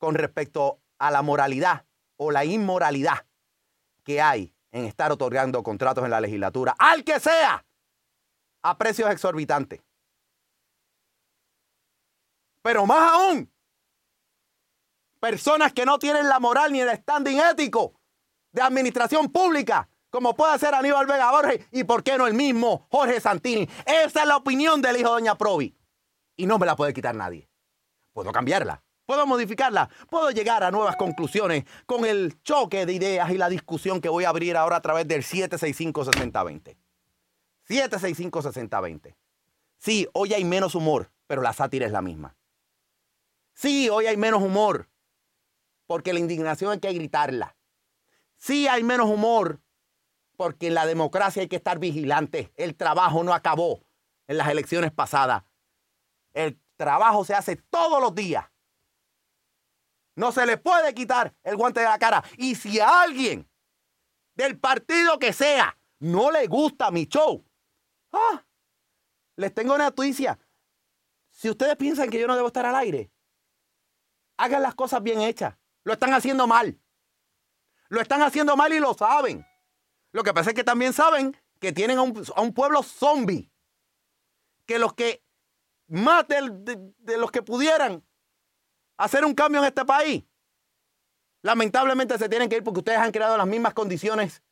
[0.00, 1.86] con respecto a la moralidad
[2.16, 3.26] o la inmoralidad
[4.02, 7.64] que hay en estar otorgando contratos en la legislatura, al que sea,
[8.62, 9.80] a precios exorbitantes.
[12.62, 13.52] Pero más aún,
[15.20, 17.94] personas que no tienen la moral ni el standing ético
[18.52, 22.88] de administración pública como puede ser Aníbal Vega Borges y por qué no el mismo
[22.90, 23.68] Jorge Santini.
[23.86, 25.76] Esa es la opinión del hijo de Doña Provi.
[26.36, 27.48] Y no me la puede quitar nadie.
[28.12, 33.38] Puedo cambiarla, puedo modificarla, puedo llegar a nuevas conclusiones con el choque de ideas y
[33.38, 36.76] la discusión que voy a abrir ahora a través del 765-6020.
[37.68, 39.16] 765-6020.
[39.78, 42.36] Sí, hoy hay menos humor, pero la sátira es la misma.
[43.52, 44.88] Sí, hoy hay menos humor,
[45.88, 47.56] porque la indignación hay que gritarla.
[48.36, 49.58] Sí, hay menos humor,
[50.36, 52.52] porque en la democracia hay que estar vigilante.
[52.54, 53.82] El trabajo no acabó
[54.28, 55.42] en las elecciones pasadas.
[56.32, 58.44] El trabajo se hace todos los días.
[60.20, 62.22] No se le puede quitar el guante de la cara.
[62.36, 63.48] Y si a alguien
[64.34, 67.42] del partido que sea no le gusta mi show,
[68.12, 68.44] ah,
[69.36, 70.38] les tengo una noticia.
[71.30, 73.10] Si ustedes piensan que yo no debo estar al aire,
[74.36, 75.56] hagan las cosas bien hechas.
[75.84, 76.78] Lo están haciendo mal.
[77.88, 79.46] Lo están haciendo mal y lo saben.
[80.12, 83.50] Lo que pasa es que también saben que tienen a un, pueblo zombie.
[84.66, 85.24] Que los que
[85.88, 88.04] más de, los que pudieran
[89.00, 90.24] hacer un cambio en este país,
[91.42, 94.42] lamentablemente se tienen que ir porque ustedes han creado las mismas condiciones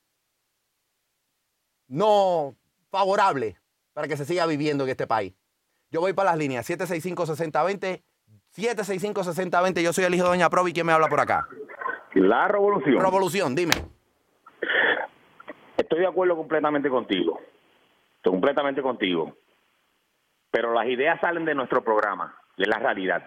[1.86, 2.56] no
[2.90, 3.60] favorables
[3.92, 5.34] para que se siga viviendo en este país.
[5.90, 8.02] Yo voy para las líneas 765-6020,
[8.56, 11.46] 765-6020, yo soy el hijo de Doña Provi, ¿quién me habla por acá?
[12.14, 13.02] La revolución.
[13.02, 13.74] Revolución, dime.
[15.76, 17.40] Estoy de acuerdo completamente contigo.
[18.16, 19.36] Estoy completamente contigo.
[20.50, 23.22] Pero las ideas salen de nuestro programa, es la realidad.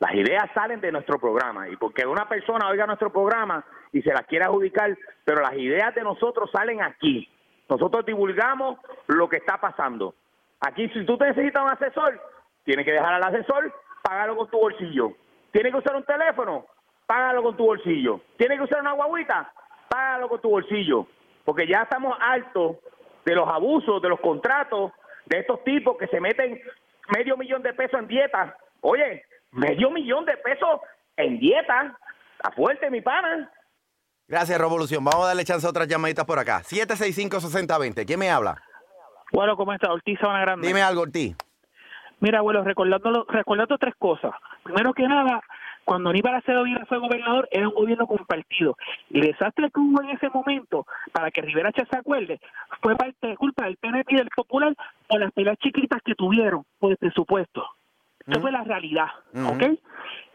[0.00, 4.12] Las ideas salen de nuestro programa y porque una persona oiga nuestro programa y se
[4.12, 7.28] las quiere adjudicar, pero las ideas de nosotros salen aquí.
[7.68, 10.14] Nosotros divulgamos lo que está pasando.
[10.60, 12.20] Aquí, si tú necesitas un asesor,
[12.64, 13.72] tienes que dejar al asesor,
[14.02, 15.12] págalo con tu bolsillo.
[15.52, 16.66] Tienes que usar un teléfono,
[17.06, 18.20] págalo con tu bolsillo.
[18.36, 19.52] Tienes que usar una guaguita,
[19.88, 21.06] págalo con tu bolsillo
[21.44, 22.76] porque ya estamos altos
[23.24, 24.92] de los abusos, de los contratos
[25.26, 26.60] de estos tipos que se meten
[27.16, 28.56] medio millón de pesos en dieta.
[28.80, 30.80] Oye, medio millón de pesos
[31.16, 31.96] en dieta.
[32.36, 33.50] Está fuerte, mi pana.
[34.26, 35.04] Gracias, Revolución.
[35.04, 36.60] Vamos a darle chance a otras llamaditas por acá.
[36.60, 38.06] 765-6020.
[38.06, 38.62] ¿Quién me habla?
[39.32, 39.92] Bueno, ¿cómo está?
[39.92, 40.66] Ortiz Sabana Grande.
[40.66, 41.36] Dime algo, Ortiz.
[42.20, 44.32] Mira, abuelo, recordando, recordando tres cosas.
[44.62, 45.40] Primero que nada,
[45.84, 48.76] cuando Aníbal Acevedo Vila fue gobernador, era un gobierno compartido.
[49.08, 52.38] Y el desastre que hubo en ese momento, para que Rivera Che se acuerde,
[52.82, 54.74] fue parte de culpa del PNP y del Popular
[55.08, 57.64] por las peleas chiquitas que tuvieron por el presupuesto.
[58.30, 59.78] Esa fue la realidad, ¿ok?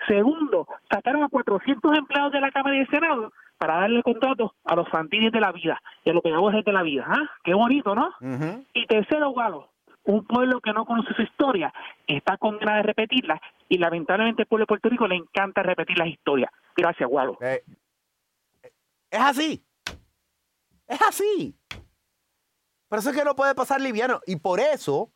[0.08, 4.76] Segundo, sacaron a 400 empleados de la Cámara y del Senado para darle contratos a
[4.76, 7.06] los fantines de la vida y a los pedagogos de la vida.
[7.08, 7.30] ¿ah?
[7.44, 8.12] Qué bonito, ¿no?
[8.74, 9.70] Y tercero, Galo,
[10.04, 11.74] un pueblo que no conoce su historia
[12.06, 16.08] está condenado a repetirla y lamentablemente el pueblo de Puerto Rico le encanta repetir las
[16.08, 16.52] historias.
[16.76, 17.38] Gracias, Gualo.
[17.42, 17.62] es
[19.12, 19.66] así.
[20.88, 21.58] Es así.
[22.88, 24.22] Por eso es que no puede pasar liviano.
[24.28, 25.12] Y por eso,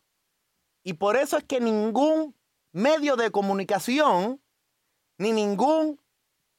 [0.84, 2.34] y por eso es que ningún
[2.80, 4.42] medio de comunicación,
[5.18, 6.00] ni ningún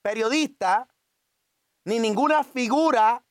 [0.02, 0.88] periodista,
[1.84, 3.24] ni ninguna figura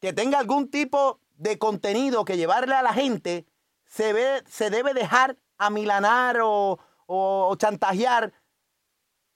[0.00, 3.46] que tenga algún tipo de contenido que llevarle a la gente
[3.84, 8.32] se, ve, se debe dejar amilanar o, o, o chantajear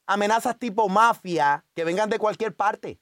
[0.06, 3.00] amenazas tipo mafia que vengan de cualquier parte.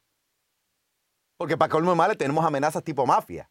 [1.37, 3.51] Porque para colmo males tenemos amenazas tipo mafia.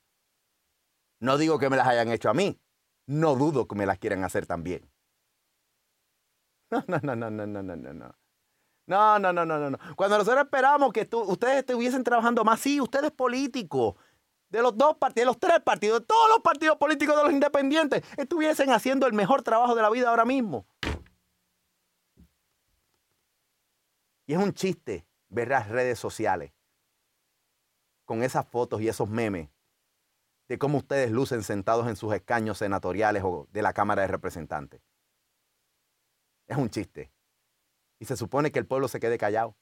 [1.20, 2.60] No digo que me las hayan hecho a mí.
[3.06, 4.90] No dudo que me las quieran hacer también.
[6.88, 8.16] No, no, no, no, no, no, no, no.
[8.86, 9.78] No, no, no, no, no.
[9.96, 13.96] Cuando nosotros esperamos que tú, ustedes estuviesen trabajando más, sí, ustedes políticos,
[14.50, 17.32] de los dos partidos, de los tres partidos, de todos los partidos políticos de los
[17.32, 20.66] independientes, estuviesen haciendo el mejor trabajo de la vida ahora mismo.
[24.26, 26.52] Y es un chiste ver las redes sociales
[28.06, 29.50] con esas fotos y esos memes
[30.48, 34.82] de cómo ustedes lucen sentados en sus escaños senatoriales o de la Cámara de Representantes.
[36.50, 37.14] Es un chiste.
[38.00, 39.56] Y se supone que el pueblo se quede callado.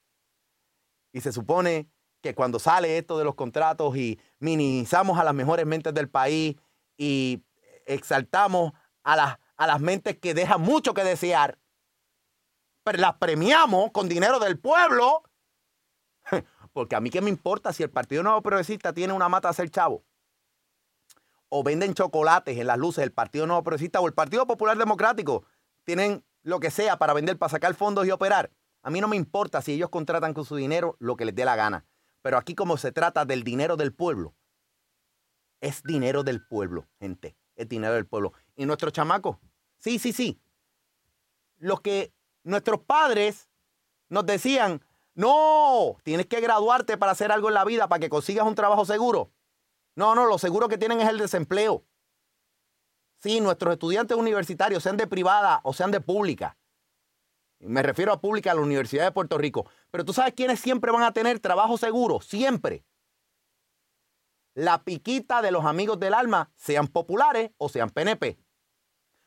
[1.11, 5.65] Y se supone que cuando sale esto de los contratos y minimizamos a las mejores
[5.65, 6.55] mentes del país
[6.97, 7.43] y
[7.85, 8.71] exaltamos
[9.03, 11.59] a las, a las mentes que dejan mucho que desear,
[12.83, 15.23] pero las premiamos con dinero del pueblo,
[16.73, 19.51] porque a mí qué me importa si el Partido Nuevo Progresista tiene una mata a
[19.51, 20.03] hacer chavo,
[21.49, 25.45] o venden chocolates en las luces del Partido Nuevo Progresista o el Partido Popular Democrático
[25.85, 28.49] tienen lo que sea para vender, para sacar fondos y operar.
[28.81, 31.43] A mí no me importa si ellos contratan con su dinero lo que les dé
[31.43, 31.85] la gana.
[32.21, 34.33] Pero aquí como se trata del dinero del pueblo,
[35.59, 37.35] es dinero del pueblo, gente.
[37.57, 38.31] Es dinero del pueblo.
[38.55, 39.35] Y nuestros chamacos,
[39.77, 40.39] sí, sí, sí.
[41.57, 43.49] Los que nuestros padres
[44.07, 44.81] nos decían,
[45.15, 48.85] no, tienes que graduarte para hacer algo en la vida, para que consigas un trabajo
[48.85, 49.33] seguro.
[49.95, 51.83] No, no, lo seguro que tienen es el desempleo.
[53.19, 56.57] Sí, nuestros estudiantes universitarios, sean de privada o sean de pública.
[57.59, 59.65] Me refiero a pública, a la Universidad de Puerto Rico.
[59.89, 62.85] Pero tú sabes quiénes siempre van a tener trabajo seguro, siempre.
[64.53, 68.37] La piquita de los amigos del alma, sean populares o sean PNP.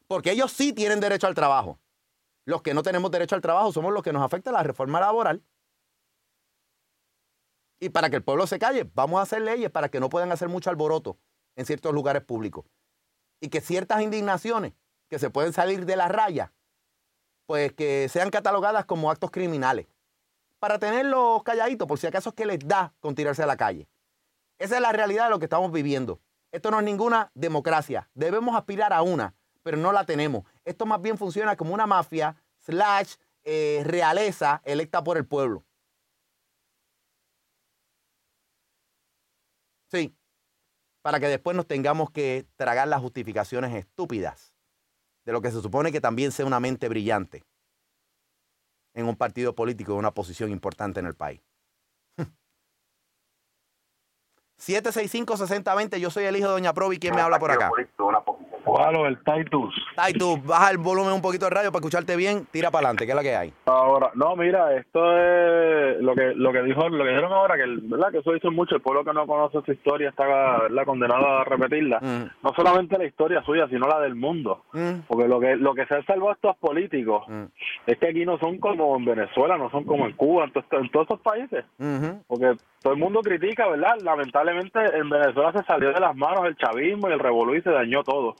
[0.06, 1.80] Porque ellos sí tienen derecho al trabajo.
[2.44, 5.44] Los que no tenemos derecho al trabajo somos los que nos afecta la reforma laboral.
[7.80, 10.30] Y para que el pueblo se calle, vamos a hacer leyes para que no puedan
[10.32, 11.18] hacer mucho alboroto
[11.56, 12.66] en ciertos lugares públicos.
[13.40, 14.74] Y que ciertas indignaciones
[15.08, 16.52] que se pueden salir de la raya,
[17.46, 19.86] pues que sean catalogadas como actos criminales.
[20.58, 23.88] Para tenerlos calladitos, por si acaso es que les da con tirarse a la calle.
[24.58, 26.20] Esa es la realidad de lo que estamos viviendo.
[26.52, 28.10] Esto no es ninguna democracia.
[28.14, 30.44] Debemos aspirar a una, pero no la tenemos.
[30.64, 35.64] Esto más bien funciona como una mafia slash eh, realeza electa por el pueblo.
[39.90, 40.14] Sí,
[41.02, 44.54] para que después nos tengamos que tragar las justificaciones estúpidas
[45.24, 47.44] de lo que se supone que también sea una mente brillante
[48.94, 51.40] en un partido político de una posición importante en el país.
[54.58, 57.70] 765-6020, yo soy el hijo de Doña Provi, ¿quién me habla por acá?
[58.64, 59.74] Claro, el Titus.
[60.06, 63.12] Titus, baja el volumen un poquito del radio para escucharte bien, tira para adelante, ¿qué
[63.12, 63.52] es lo que hay?
[63.66, 67.62] Ahora, no, mira, esto es lo que lo que dijo, lo que dijeron ahora que
[67.62, 70.24] el- verdad que eso dice mucho, el pueblo que no conoce su historia está
[70.62, 70.84] ¿verdad?
[70.84, 71.98] condenado a repetirla.
[72.00, 74.62] No solamente la historia suya, sino la del mundo.
[75.08, 77.24] Porque lo que lo que se han salvado estos políticos
[77.86, 80.64] es que aquí no son como en Venezuela, no son como en Cuba, en, to-
[80.72, 81.64] en todos estos países.
[82.26, 83.96] Porque todo el mundo critica, ¿verdad?
[84.02, 87.70] Lamentablemente en Venezuela se salió de las manos el chavismo y el revolú y se
[87.70, 88.34] dañó todo.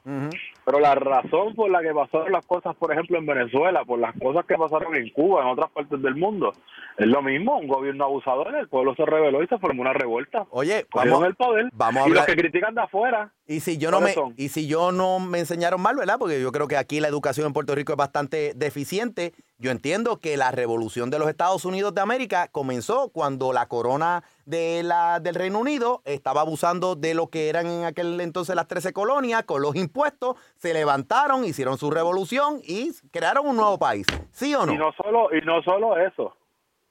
[0.64, 4.14] Pero la razón por la que pasaron las cosas, por ejemplo, en Venezuela, por las
[4.18, 6.52] cosas que pasaron en Cuba, en otras partes del mundo,
[6.96, 10.46] es lo mismo, un gobierno abusador, el pueblo se rebeló y se formó una revuelta.
[10.50, 11.68] Oye, vamos- el poder.
[11.72, 14.50] vamos a y los hablar- que critican de afuera Y si yo no me y
[14.50, 16.20] si yo no me enseñaron mal, ¿verdad?
[16.20, 19.32] Porque yo creo que aquí la educación en Puerto Rico es bastante deficiente.
[19.58, 24.22] Yo entiendo que la revolución de los Estados Unidos de América comenzó cuando la corona
[24.44, 28.68] de la, del Reino Unido estaba abusando de lo que eran en aquel entonces las
[28.68, 34.06] 13 colonias con los impuestos, se levantaron, hicieron su revolución y crearon un nuevo país.
[34.30, 34.72] ¿Sí o no?
[34.72, 36.36] Y no solo y no solo eso.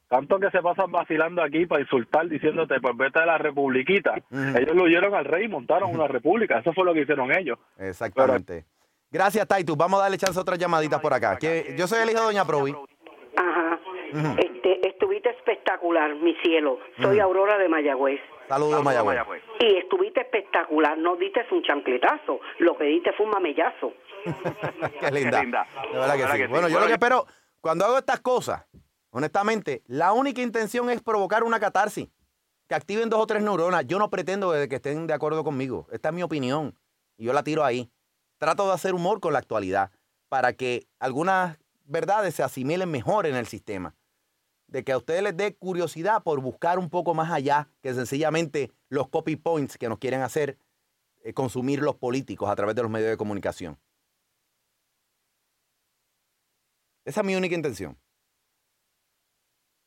[0.10, 4.16] Tanto que se pasan vacilando aquí para insultar diciéndote, pues vete a la republiquita.
[4.32, 6.60] Ellos lo oyeron al rey y montaron una república.
[6.60, 7.60] Eso fue lo que hicieron ellos.
[7.78, 8.66] Exactamente.
[9.12, 9.78] Gracias, Taitus.
[9.78, 11.38] Vamos a darle chance a otras llamaditas por acá.
[11.38, 12.76] Que yo soy el hijo de Doña Provi.
[13.38, 13.80] Ajá.
[14.40, 16.80] Este, estuviste espectacular, mi cielo.
[17.00, 17.20] Soy.
[17.20, 18.20] Aurora de Mayagüez.
[18.48, 19.44] Saludos, Mayagüez.
[19.60, 20.98] Y estuviste espectacular.
[20.98, 22.40] No diste un chancletazo.
[22.58, 23.94] Lo que diste fue un mamellazo.
[25.00, 25.68] Qué linda.
[25.92, 26.48] De verdad que sí.
[26.48, 27.26] Bueno, yo lo que espero,
[27.62, 28.66] cuando hago estas cosas,
[29.12, 32.10] honestamente, la única intención es provocar una catarsis.
[32.68, 33.86] Que activen dos o tres neuronas.
[33.88, 35.88] Yo no pretendo que estén de acuerdo conmigo.
[35.92, 36.78] Esta es mi opinión.
[37.18, 37.92] Y yo la tiro ahí.
[38.38, 39.92] Trato de hacer humor con la actualidad
[40.30, 43.96] para que algunas verdades se asimilen mejor en el sistema.
[44.68, 48.72] De que a ustedes les dé curiosidad por buscar un poco más allá que sencillamente
[48.88, 50.60] los copy points que nos quieren hacer
[51.24, 53.80] eh, consumir los políticos a través de los medios de comunicación.
[57.04, 57.98] Esa es mi única intención.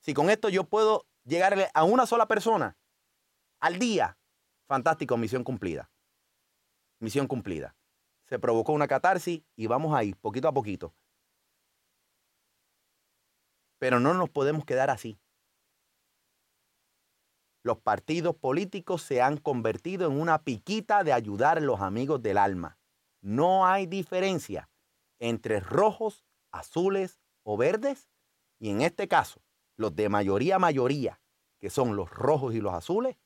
[0.02, 2.76] Si con esto yo puedo llegarle a una sola persona
[3.60, 4.18] al día,
[4.66, 5.92] fantástico, misión cumplida.
[6.98, 7.76] Misión cumplida.
[8.24, 10.92] Se provocó una catarsis y vamos ahí, poquito a poquito.
[13.78, 15.20] Pero no nos podemos quedar así.
[17.62, 22.38] Los partidos políticos se han convertido en una piquita de ayudar a los amigos del
[22.38, 22.76] alma.
[23.20, 24.68] No hay diferencia
[25.20, 28.10] entre rojos, azules o verdes.
[28.58, 29.40] Y en este caso,
[29.82, 31.20] los de mayoría mayoría,
[31.58, 33.18] que son los rojos y los azules,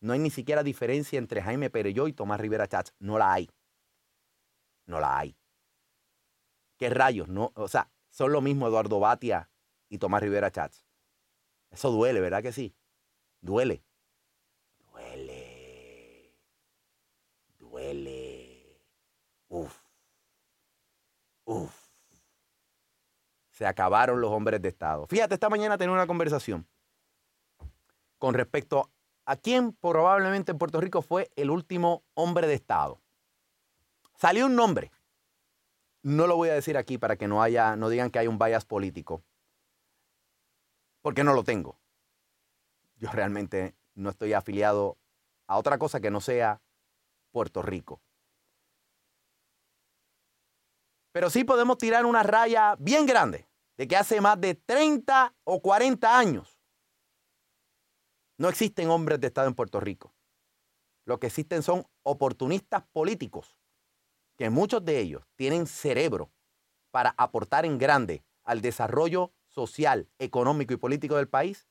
[0.00, 2.94] no hay ni siquiera diferencia entre Jaime Pereyó y Tomás Rivera Chats.
[2.98, 3.48] No la hay.
[4.86, 5.36] No la hay.
[6.76, 7.28] ¿Qué rayos?
[7.28, 9.50] No, o sea, son lo mismo Eduardo Batia
[9.88, 10.84] y Tomás Rivera Chats.
[11.70, 12.74] Eso duele, ¿verdad que sí?
[13.40, 13.84] Duele.
[14.78, 16.34] Duele.
[17.58, 18.80] Duele.
[19.48, 19.82] Uf.
[21.44, 21.77] Uf.
[23.58, 25.08] Se acabaron los hombres de Estado.
[25.08, 26.68] Fíjate, esta mañana tenía una conversación
[28.18, 28.88] con respecto
[29.24, 33.00] a quién probablemente en Puerto Rico fue el último hombre de Estado.
[34.14, 34.92] Salió un nombre.
[36.04, 38.38] No lo voy a decir aquí para que no haya, no digan que hay un
[38.38, 39.24] bias político.
[41.02, 41.80] Porque no lo tengo.
[42.94, 44.98] Yo realmente no estoy afiliado
[45.48, 46.62] a otra cosa que no sea
[47.32, 48.00] Puerto Rico.
[51.10, 53.47] Pero sí podemos tirar una raya bien grande
[53.78, 56.60] de que hace más de 30 o 40 años
[58.36, 60.14] no existen hombres de Estado en Puerto Rico.
[61.04, 63.56] Lo que existen son oportunistas políticos,
[64.36, 66.30] que muchos de ellos tienen cerebro
[66.90, 71.68] para aportar en grande al desarrollo social, económico y político del país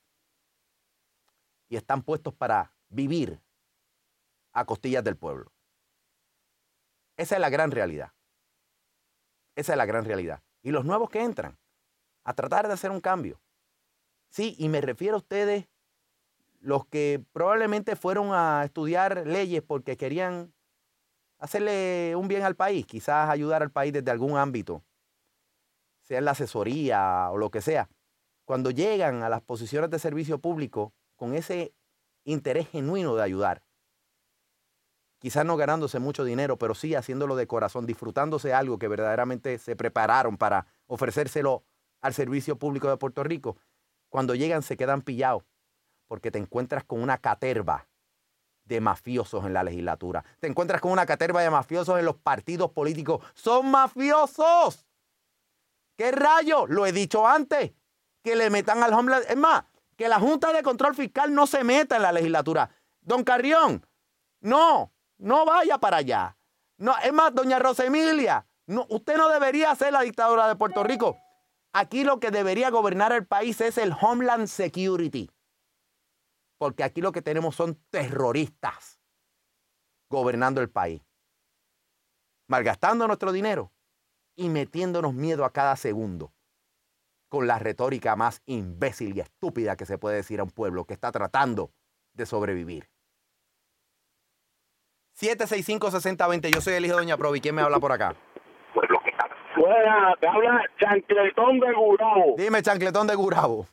[1.68, 3.40] y están puestos para vivir
[4.52, 5.52] a costillas del pueblo.
[7.16, 8.12] Esa es la gran realidad.
[9.56, 10.42] Esa es la gran realidad.
[10.62, 11.58] Y los nuevos que entran
[12.28, 13.40] a tratar de hacer un cambio.
[14.28, 15.66] Sí, y me refiero a ustedes,
[16.60, 20.52] los que probablemente fueron a estudiar leyes porque querían
[21.38, 24.84] hacerle un bien al país, quizás ayudar al país desde algún ámbito,
[26.02, 27.88] sea en la asesoría o lo que sea.
[28.44, 31.72] Cuando llegan a las posiciones de servicio público con ese
[32.24, 33.62] interés genuino de ayudar,
[35.18, 39.76] quizás no ganándose mucho dinero, pero sí haciéndolo de corazón, disfrutándose algo que verdaderamente se
[39.76, 41.64] prepararon para ofrecérselo
[42.00, 43.56] al servicio público de Puerto Rico,
[44.08, 45.44] cuando llegan se quedan pillados,
[46.06, 47.88] porque te encuentras con una caterva
[48.64, 50.24] de mafiosos en la legislatura.
[50.40, 53.24] Te encuentras con una caterva de mafiosos en los partidos políticos.
[53.34, 54.86] ¡Son mafiosos!
[55.96, 56.66] ¿Qué rayo?
[56.66, 57.72] Lo he dicho antes.
[58.22, 59.24] Que le metan al Homeland.
[59.28, 59.64] Es más,
[59.96, 62.70] que la Junta de Control Fiscal no se meta en la legislatura.
[63.00, 63.84] Don Carrión,
[64.40, 66.36] no, no vaya para allá.
[66.76, 70.84] No, es más, doña Rosa Emilia, no, usted no debería ser la dictadura de Puerto
[70.84, 71.18] Rico.
[71.72, 75.30] Aquí lo que debería gobernar el país es el Homeland Security.
[76.58, 79.00] Porque aquí lo que tenemos son terroristas
[80.10, 81.02] gobernando el país.
[82.48, 83.72] Malgastando nuestro dinero
[84.36, 86.32] y metiéndonos miedo a cada segundo.
[87.28, 90.94] Con la retórica más imbécil y estúpida que se puede decir a un pueblo que
[90.94, 91.72] está tratando
[92.14, 92.88] de sobrevivir.
[95.20, 96.54] 765-6020.
[96.54, 97.40] Yo soy el hijo de Doña Provi.
[97.40, 98.16] ¿Quién me habla por acá?
[99.68, 102.36] Buena, te habla Chancletón de Gurabo.
[102.38, 103.66] Dime, Chancletón de Gurabo.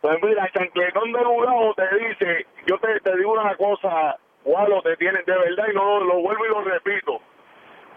[0.00, 4.16] Pues mira, Chancletón de Gurabo te dice, yo te, te digo una cosa,
[4.46, 7.20] Walo, te tienen, de verdad, y no lo vuelvo y lo repito,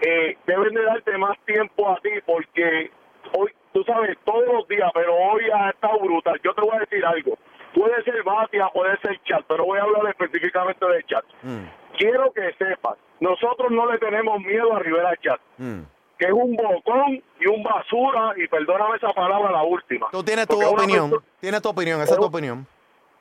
[0.02, 2.92] eh, deben de darte más tiempo a ti porque
[3.38, 6.42] hoy, tú sabes, todos los días, pero hoy ha estado brutal.
[6.44, 7.38] Yo te voy a decir algo.
[7.74, 11.24] Puede ser Batia, puede ser chat, pero voy a hablar específicamente del chat.
[11.98, 15.40] Quiero que sepas, nosotros no le tenemos miedo a Rivera Chat,
[16.20, 20.10] que es un bocón y un basura, y perdóname esa palabra, la última.
[20.12, 21.24] Tú tienes tu Porque opinión.
[21.40, 22.02] Tienes tu opinión.
[22.02, 22.68] Esa es tu opinión.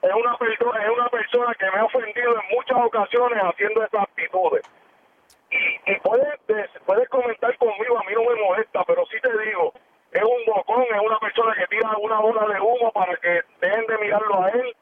[0.02, 4.02] es una persona es una persona que me ha ofendido en muchas ocasiones haciendo esas
[4.02, 4.62] actitudes
[5.50, 9.30] y, y puedes des- puedes comentar conmigo a mí no me molesta pero sí te
[9.46, 9.72] digo
[10.12, 13.86] es un bocón es una persona que tira una bola de humo para que dejen
[13.86, 14.76] de mirarlo a él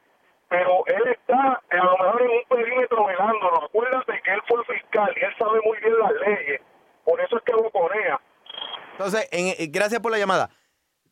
[0.49, 5.13] pero él está a lo mejor en un perímetro velándolo acuérdate que él fue fiscal
[5.19, 6.61] y él sabe muy bien las leyes
[7.07, 8.19] por eso es que boconea
[8.91, 10.49] Entonces, en- eh, gracias por la llamada.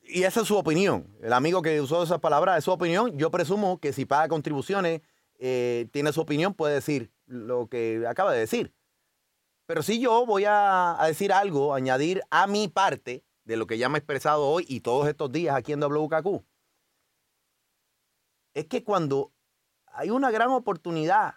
[0.01, 1.15] Y esa es su opinión.
[1.21, 3.17] El amigo que usó esas palabras es su opinión.
[3.17, 5.01] Yo presumo que si paga contribuciones,
[5.39, 8.73] eh, tiene su opinión, puede decir lo que acaba de decir.
[9.67, 13.77] Pero si yo voy a, a decir algo, añadir a mi parte de lo que
[13.77, 16.43] ya me he expresado hoy y todos estos días aquí en WKQ,
[18.53, 19.31] es que cuando
[19.87, 21.35] hay una gran oportunidad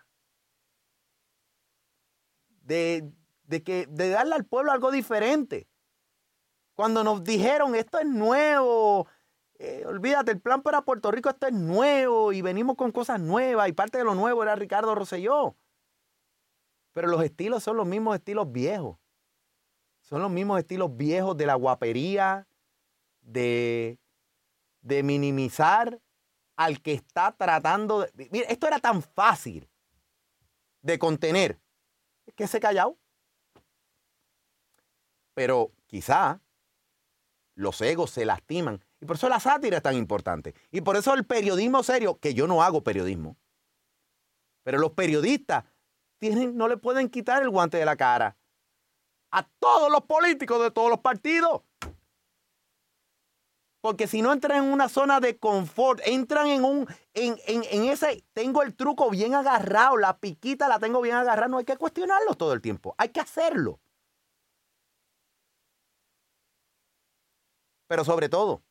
[2.49, 3.11] de,
[3.49, 5.67] de que, de darle al pueblo algo diferente,
[6.75, 9.09] cuando nos dijeron esto es nuevo,
[9.59, 13.69] eh, olvídate, el plan para Puerto Rico esto es nuevo y venimos con cosas nuevas
[13.69, 15.57] y parte de lo nuevo era Ricardo Rosselló.
[16.93, 18.99] Pero los estilos son los mismos estilos viejos.
[20.03, 22.47] Son los mismos estilos viejos de la guapería,
[23.23, 23.99] de,
[24.83, 26.01] de minimizar
[26.57, 28.29] al que está tratando de...
[28.31, 29.69] Mira, esto era tan fácil
[30.83, 31.61] de contener.
[32.27, 32.99] Es que se callado.
[35.39, 36.41] Pero quizá
[37.55, 38.84] los egos se lastiman.
[39.01, 40.53] Y por eso la sátira es tan importante.
[40.72, 43.36] Y por eso el periodismo serio, que yo no hago periodismo,
[44.64, 45.62] pero los periodistas
[46.18, 48.36] tienen, no le pueden quitar el guante de la cara
[49.30, 51.62] a todos los políticos de todos los partidos.
[53.80, 57.84] Porque si no entran en una zona de confort, entran en un, en, en, en
[57.84, 61.76] ese, tengo el truco bien agarrado, la piquita la tengo bien agarrada, no hay que
[61.76, 63.78] cuestionarlo todo el tiempo, hay que hacerlo.
[67.89, 68.62] Pero sobre todo,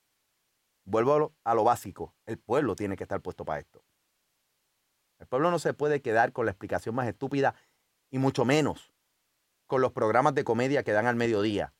[0.85, 3.83] vuelvo a lo, básico, el pueblo tiene que estar puesto para esto.
[5.17, 7.55] El pueblo no se puede quedar con la explicación más estúpida
[8.11, 8.93] y mucho menos
[9.65, 11.73] con los programas de comedia que dan al mediodía,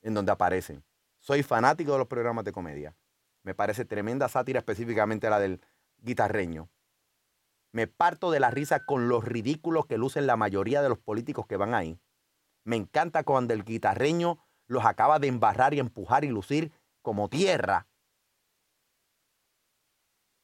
[0.00, 0.82] en donde aparecen.
[1.20, 2.96] Soy fanático de los programas de comedia.
[3.42, 5.60] Me parece tremenda sátira, específicamente la del
[5.98, 6.70] guitarreño.
[7.72, 11.46] Me parto de la risa con los ridículos que lucen la mayoría de los políticos
[11.46, 12.00] que van ahí.
[12.64, 17.88] Me encanta cuando el guitarreño los acaba de embarrar y empujar y lucir como tierra.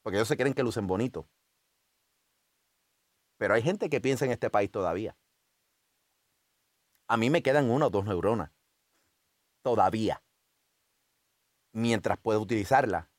[0.01, 1.27] Porque ellos se creen que lucen bonito.
[3.37, 5.17] Pero hay gente que piensa en este país todavía.
[7.07, 8.51] A mí me quedan una o dos neuronas.
[9.63, 10.23] Todavía.
[11.71, 13.09] Mientras pueda utilizarla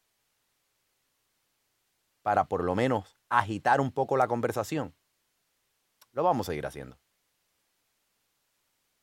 [2.23, 4.95] para por lo menos agitar un poco la conversación.
[6.13, 6.99] Lo vamos a seguir haciendo.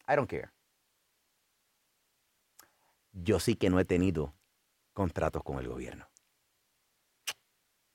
[0.08, 0.57] I don't care.
[3.24, 4.36] Yo sí que no he tenido
[4.94, 6.06] contratos con el gobierno.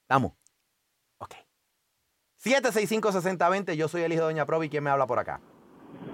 [0.08, 0.32] Vamos.
[1.18, 1.34] Ok.
[2.44, 4.68] 765-6020, yo soy el hijo de Doña Provi.
[4.68, 5.40] ¿Quién me habla por acá?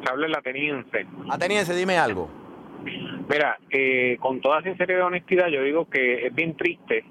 [0.09, 1.07] Habla el ateniense.
[1.31, 2.29] Ateniense, dime algo.
[3.29, 7.05] Mira, eh, con toda sinceridad y honestidad, yo digo que es bien triste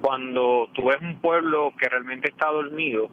[0.00, 3.08] cuando tú ves un pueblo que realmente está dormido,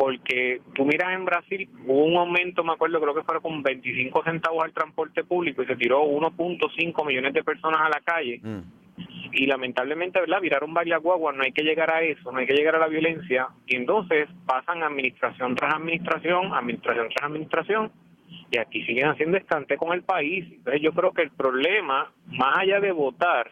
[0.00, 4.24] porque tú miras en Brasil, hubo un aumento, me acuerdo, creo que fueron con 25
[4.24, 8.40] centavos al transporte público y se tiró 1.5 millones de personas a la calle.
[9.32, 10.40] Y lamentablemente, ¿verdad?
[10.40, 12.88] Viraron varias guaguas, no hay que llegar a eso, no hay que llegar a la
[12.88, 13.48] violencia.
[13.66, 17.92] Y entonces pasan administración tras administración, administración tras administración,
[18.50, 20.46] y aquí siguen haciendo estante con el país.
[20.50, 23.50] Entonces yo creo que el problema, más allá de votar,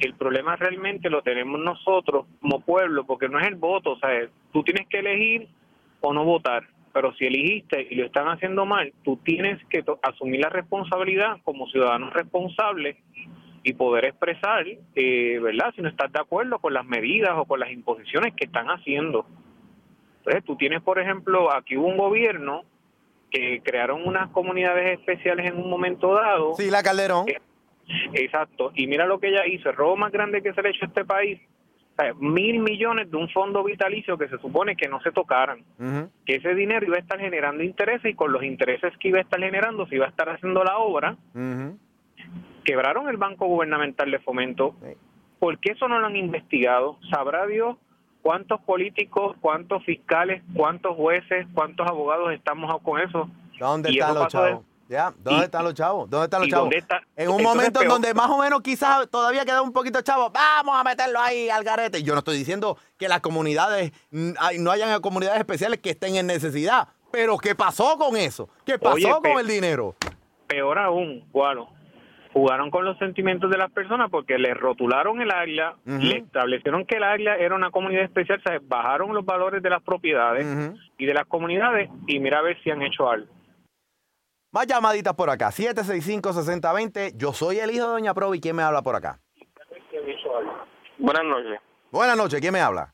[0.00, 4.28] el problema realmente lo tenemos nosotros como pueblo, porque no es el voto, o sea,
[4.52, 5.48] tú tienes que elegir
[6.00, 10.40] o no votar, pero si elegiste y lo están haciendo mal, tú tienes que asumir
[10.40, 12.98] la responsabilidad como ciudadano responsable
[13.64, 15.72] y poder expresar, eh, ¿verdad?
[15.74, 19.24] Si no estás de acuerdo con las medidas o con las imposiciones que están haciendo.
[20.18, 22.64] Entonces, tú tienes, por ejemplo, aquí hubo un gobierno
[23.30, 26.54] que crearon unas comunidades especiales en un momento dado.
[26.54, 27.26] Sí, la Calderón.
[28.14, 28.72] Exacto.
[28.74, 30.84] Y mira lo que ella hizo, el robo más grande que se le ha hecho
[30.84, 31.40] a este país.
[31.92, 35.62] O sea, mil millones de un fondo vitalicio que se supone que no se tocaran.
[36.24, 39.22] Que ese dinero iba a estar generando intereses y con los intereses que iba a
[39.22, 41.16] estar generando se iba a estar haciendo la obra.
[42.64, 44.74] Quebraron el Banco Gubernamental de Fomento.
[45.38, 46.98] ¿Por qué eso no lo han investigado?
[47.10, 47.76] Sabrá Dios
[48.22, 53.28] ¿cuántos políticos, cuántos fiscales, cuántos jueces, cuántos abogados estamos con eso?
[53.58, 54.64] ¿Dónde están los chavos?
[54.92, 56.10] Ya, ¿dónde y- están los chavos?
[56.10, 56.74] ¿Dónde están los ¿y chavos?
[56.74, 60.04] está- En un momento en donde más o menos quizás todavía queda un poquito de
[60.04, 62.02] chavo, vamos a meterlo ahí al garete.
[62.02, 66.88] Yo no estoy diciendo que las comunidades, no hayan comunidades especiales que estén en necesidad,
[67.10, 68.50] pero ¿qué pasó con eso?
[68.66, 69.94] ¿Qué pasó Oye, con el dinero?
[70.46, 71.68] Peor aún, Guaro,
[72.34, 76.96] jugaron con los sentimientos de las personas porque les rotularon el área, le establecieron que
[76.98, 80.46] el área era una comunidad especial, o sea, bajaron los valores de las propiedades
[80.98, 83.32] y de las comunidades y mira a ver si han hecho algo.
[84.52, 87.16] Más llamaditas por acá, 765-6020.
[87.16, 88.38] Yo soy el hijo de Doña Provi.
[88.38, 89.18] ¿Quién me habla por acá?
[90.98, 91.58] Buenas noches.
[91.90, 92.92] Buenas noches, ¿quién me habla?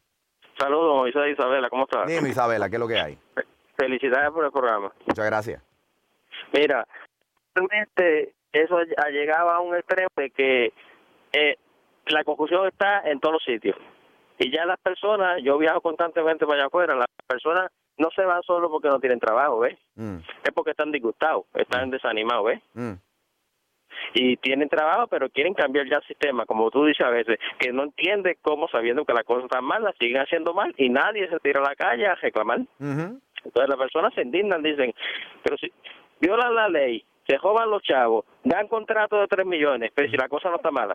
[0.56, 2.06] Saludos, Moisés Isabela, ¿cómo estás?
[2.06, 3.18] Dime, Isabela, ¿qué es lo que hay?
[3.76, 4.92] Felicidades por el programa.
[5.04, 5.62] Muchas gracias.
[6.52, 6.86] Mira,
[7.54, 10.72] realmente eso ha llegado a un extremo de que
[11.32, 11.56] eh,
[12.06, 13.76] la confusión está en todos los sitios.
[14.38, 18.42] Y ya las personas, yo viajo constantemente para allá afuera, las personas no se van
[18.42, 19.78] solo porque no tienen trabajo, ¿ves?
[19.96, 22.61] Mm, Es porque están disgustados, están desanimados, ¿ves?
[22.74, 22.92] mm.
[24.14, 27.72] y tienen trabajo, pero quieren cambiar ya el sistema, como tú dices a veces, que
[27.72, 31.38] no entiende cómo sabiendo que las cosas están mal, siguen haciendo mal y nadie se
[31.40, 32.61] tira a la calle a reclamar.
[32.80, 34.94] Entonces las personas se indignan, dicen,
[35.42, 35.72] pero si
[36.20, 40.28] violan la ley, se jodan los chavos, dan contrato de 3 millones, pero si la
[40.28, 40.94] cosa no está mala.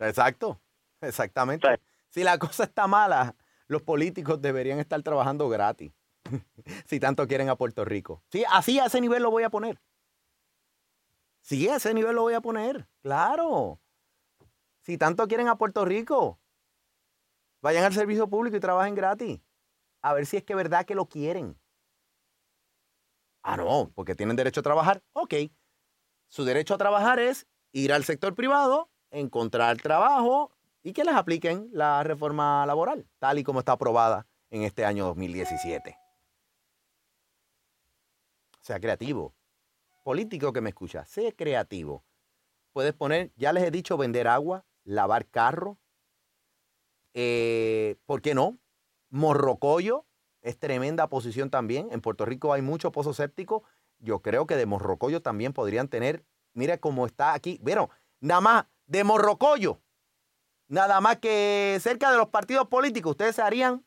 [0.00, 0.58] Exacto,
[1.00, 1.68] exactamente.
[2.08, 3.34] Si la cosa está mala,
[3.68, 5.92] los políticos deberían estar trabajando gratis.
[6.86, 8.22] si tanto quieren a Puerto Rico.
[8.30, 9.80] Sí, así a ese nivel lo voy a poner.
[11.40, 12.88] Sí, a ese nivel lo voy a poner.
[13.02, 13.80] Claro.
[14.82, 16.38] Si tanto quieren a Puerto Rico,
[17.60, 19.40] vayan al servicio público y trabajen gratis.
[20.02, 21.58] A ver si es que es verdad que lo quieren.
[23.42, 25.02] Ah, no, porque tienen derecho a trabajar.
[25.12, 25.34] Ok.
[26.28, 30.52] Su derecho a trabajar es ir al sector privado, encontrar trabajo
[30.82, 35.06] y que les apliquen la reforma laboral, tal y como está aprobada en este año
[35.06, 35.96] 2017.
[38.68, 39.34] Sea creativo.
[40.04, 42.04] Político que me escucha, sé creativo.
[42.74, 45.78] Puedes poner, ya les he dicho, vender agua, lavar carro.
[47.14, 48.58] Eh, ¿Por qué no?
[49.08, 50.04] Morrocoyo
[50.42, 51.88] es tremenda posición también.
[51.92, 53.62] En Puerto Rico hay mucho pozo séptico.
[54.00, 57.58] Yo creo que de Morrocoyo también podrían tener, mira cómo está aquí.
[57.62, 57.88] Vieron,
[58.20, 59.80] nada más de Morrocoyo,
[60.66, 63.82] nada más que cerca de los partidos políticos, ustedes se harían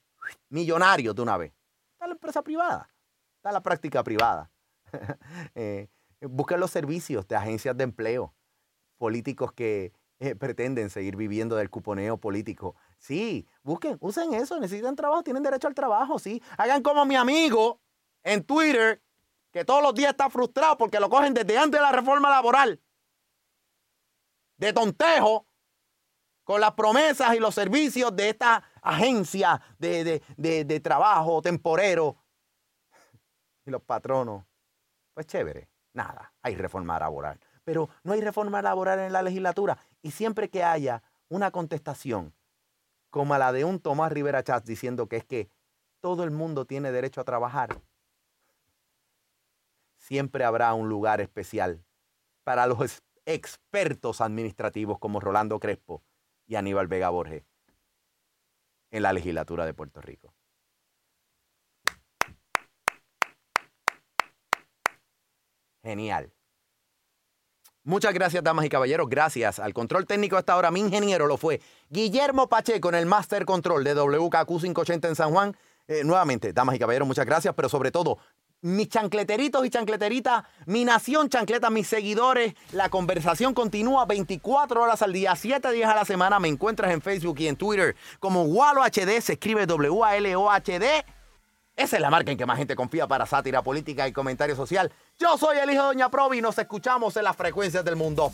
[0.50, 1.54] millonarios de una vez.
[1.94, 2.90] Está la empresa privada,
[3.38, 4.51] está la práctica privada.
[5.56, 5.88] eh,
[6.22, 8.34] busquen los servicios de agencias de empleo,
[8.98, 12.76] políticos que eh, pretenden seguir viviendo del cuponeo político.
[13.00, 16.42] Sí, busquen, usen eso, necesitan trabajo, tienen derecho al trabajo, sí.
[16.58, 17.82] Hagan como mi amigo
[18.24, 19.02] en Twitter,
[19.52, 22.80] que todos los días está frustrado porque lo cogen desde antes de la reforma laboral.
[24.58, 25.48] De tontejo,
[26.44, 32.18] con las promesas y los servicios de esta agencia de, de- de- de trabajo temporero.
[33.66, 34.44] Y los patronos.
[35.14, 37.40] Pues chévere, nada, hay reforma laboral.
[37.64, 39.78] Pero no hay reforma laboral en la legislatura.
[40.02, 42.34] Y siempre que haya una contestación
[43.10, 45.50] como la de un Tomás Rivera Chats diciendo que es que
[46.00, 47.82] todo el mundo tiene derecho a trabajar,
[49.98, 51.84] siempre habrá un lugar especial
[52.44, 56.02] para los ex- expertos administrativos como Rolando Crespo
[56.48, 57.44] y Aníbal Vega Borges
[58.90, 60.34] en la legislatura de Puerto Rico.
[65.84, 66.32] Genial.
[67.84, 69.10] Muchas gracias, damas y caballeros.
[69.10, 70.70] Gracias al control técnico hasta ahora.
[70.70, 71.60] Mi ingeniero lo fue
[71.90, 75.58] Guillermo Pacheco en el Master Control de WKQ 580 en San Juan.
[75.88, 78.20] Eh, nuevamente, damas y caballeros, muchas gracias, pero sobre todo,
[78.62, 85.12] mis chancleteritos y chancleteritas, mi nación chancleta, mis seguidores, la conversación continúa 24 horas al
[85.12, 86.40] día, 7 días a la semana.
[86.40, 91.06] Me encuentras en Facebook y en Twitter como Walo HD, se escribe W-A-L-O-H-D.
[91.82, 94.92] Esa es la marca en que más gente confía para sátira política y comentario social.
[95.18, 98.32] Yo soy el hijo de Doña Provi y nos escuchamos en las frecuencias del mundo.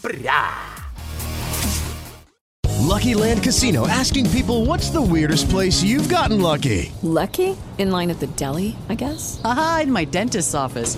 [2.79, 6.91] Lucky Land Casino asking people what's the weirdest place you've gotten lucky?
[7.01, 7.55] Lucky?
[7.77, 9.39] In line at the deli, I guess?
[9.45, 10.97] Aha, in my dentist's office.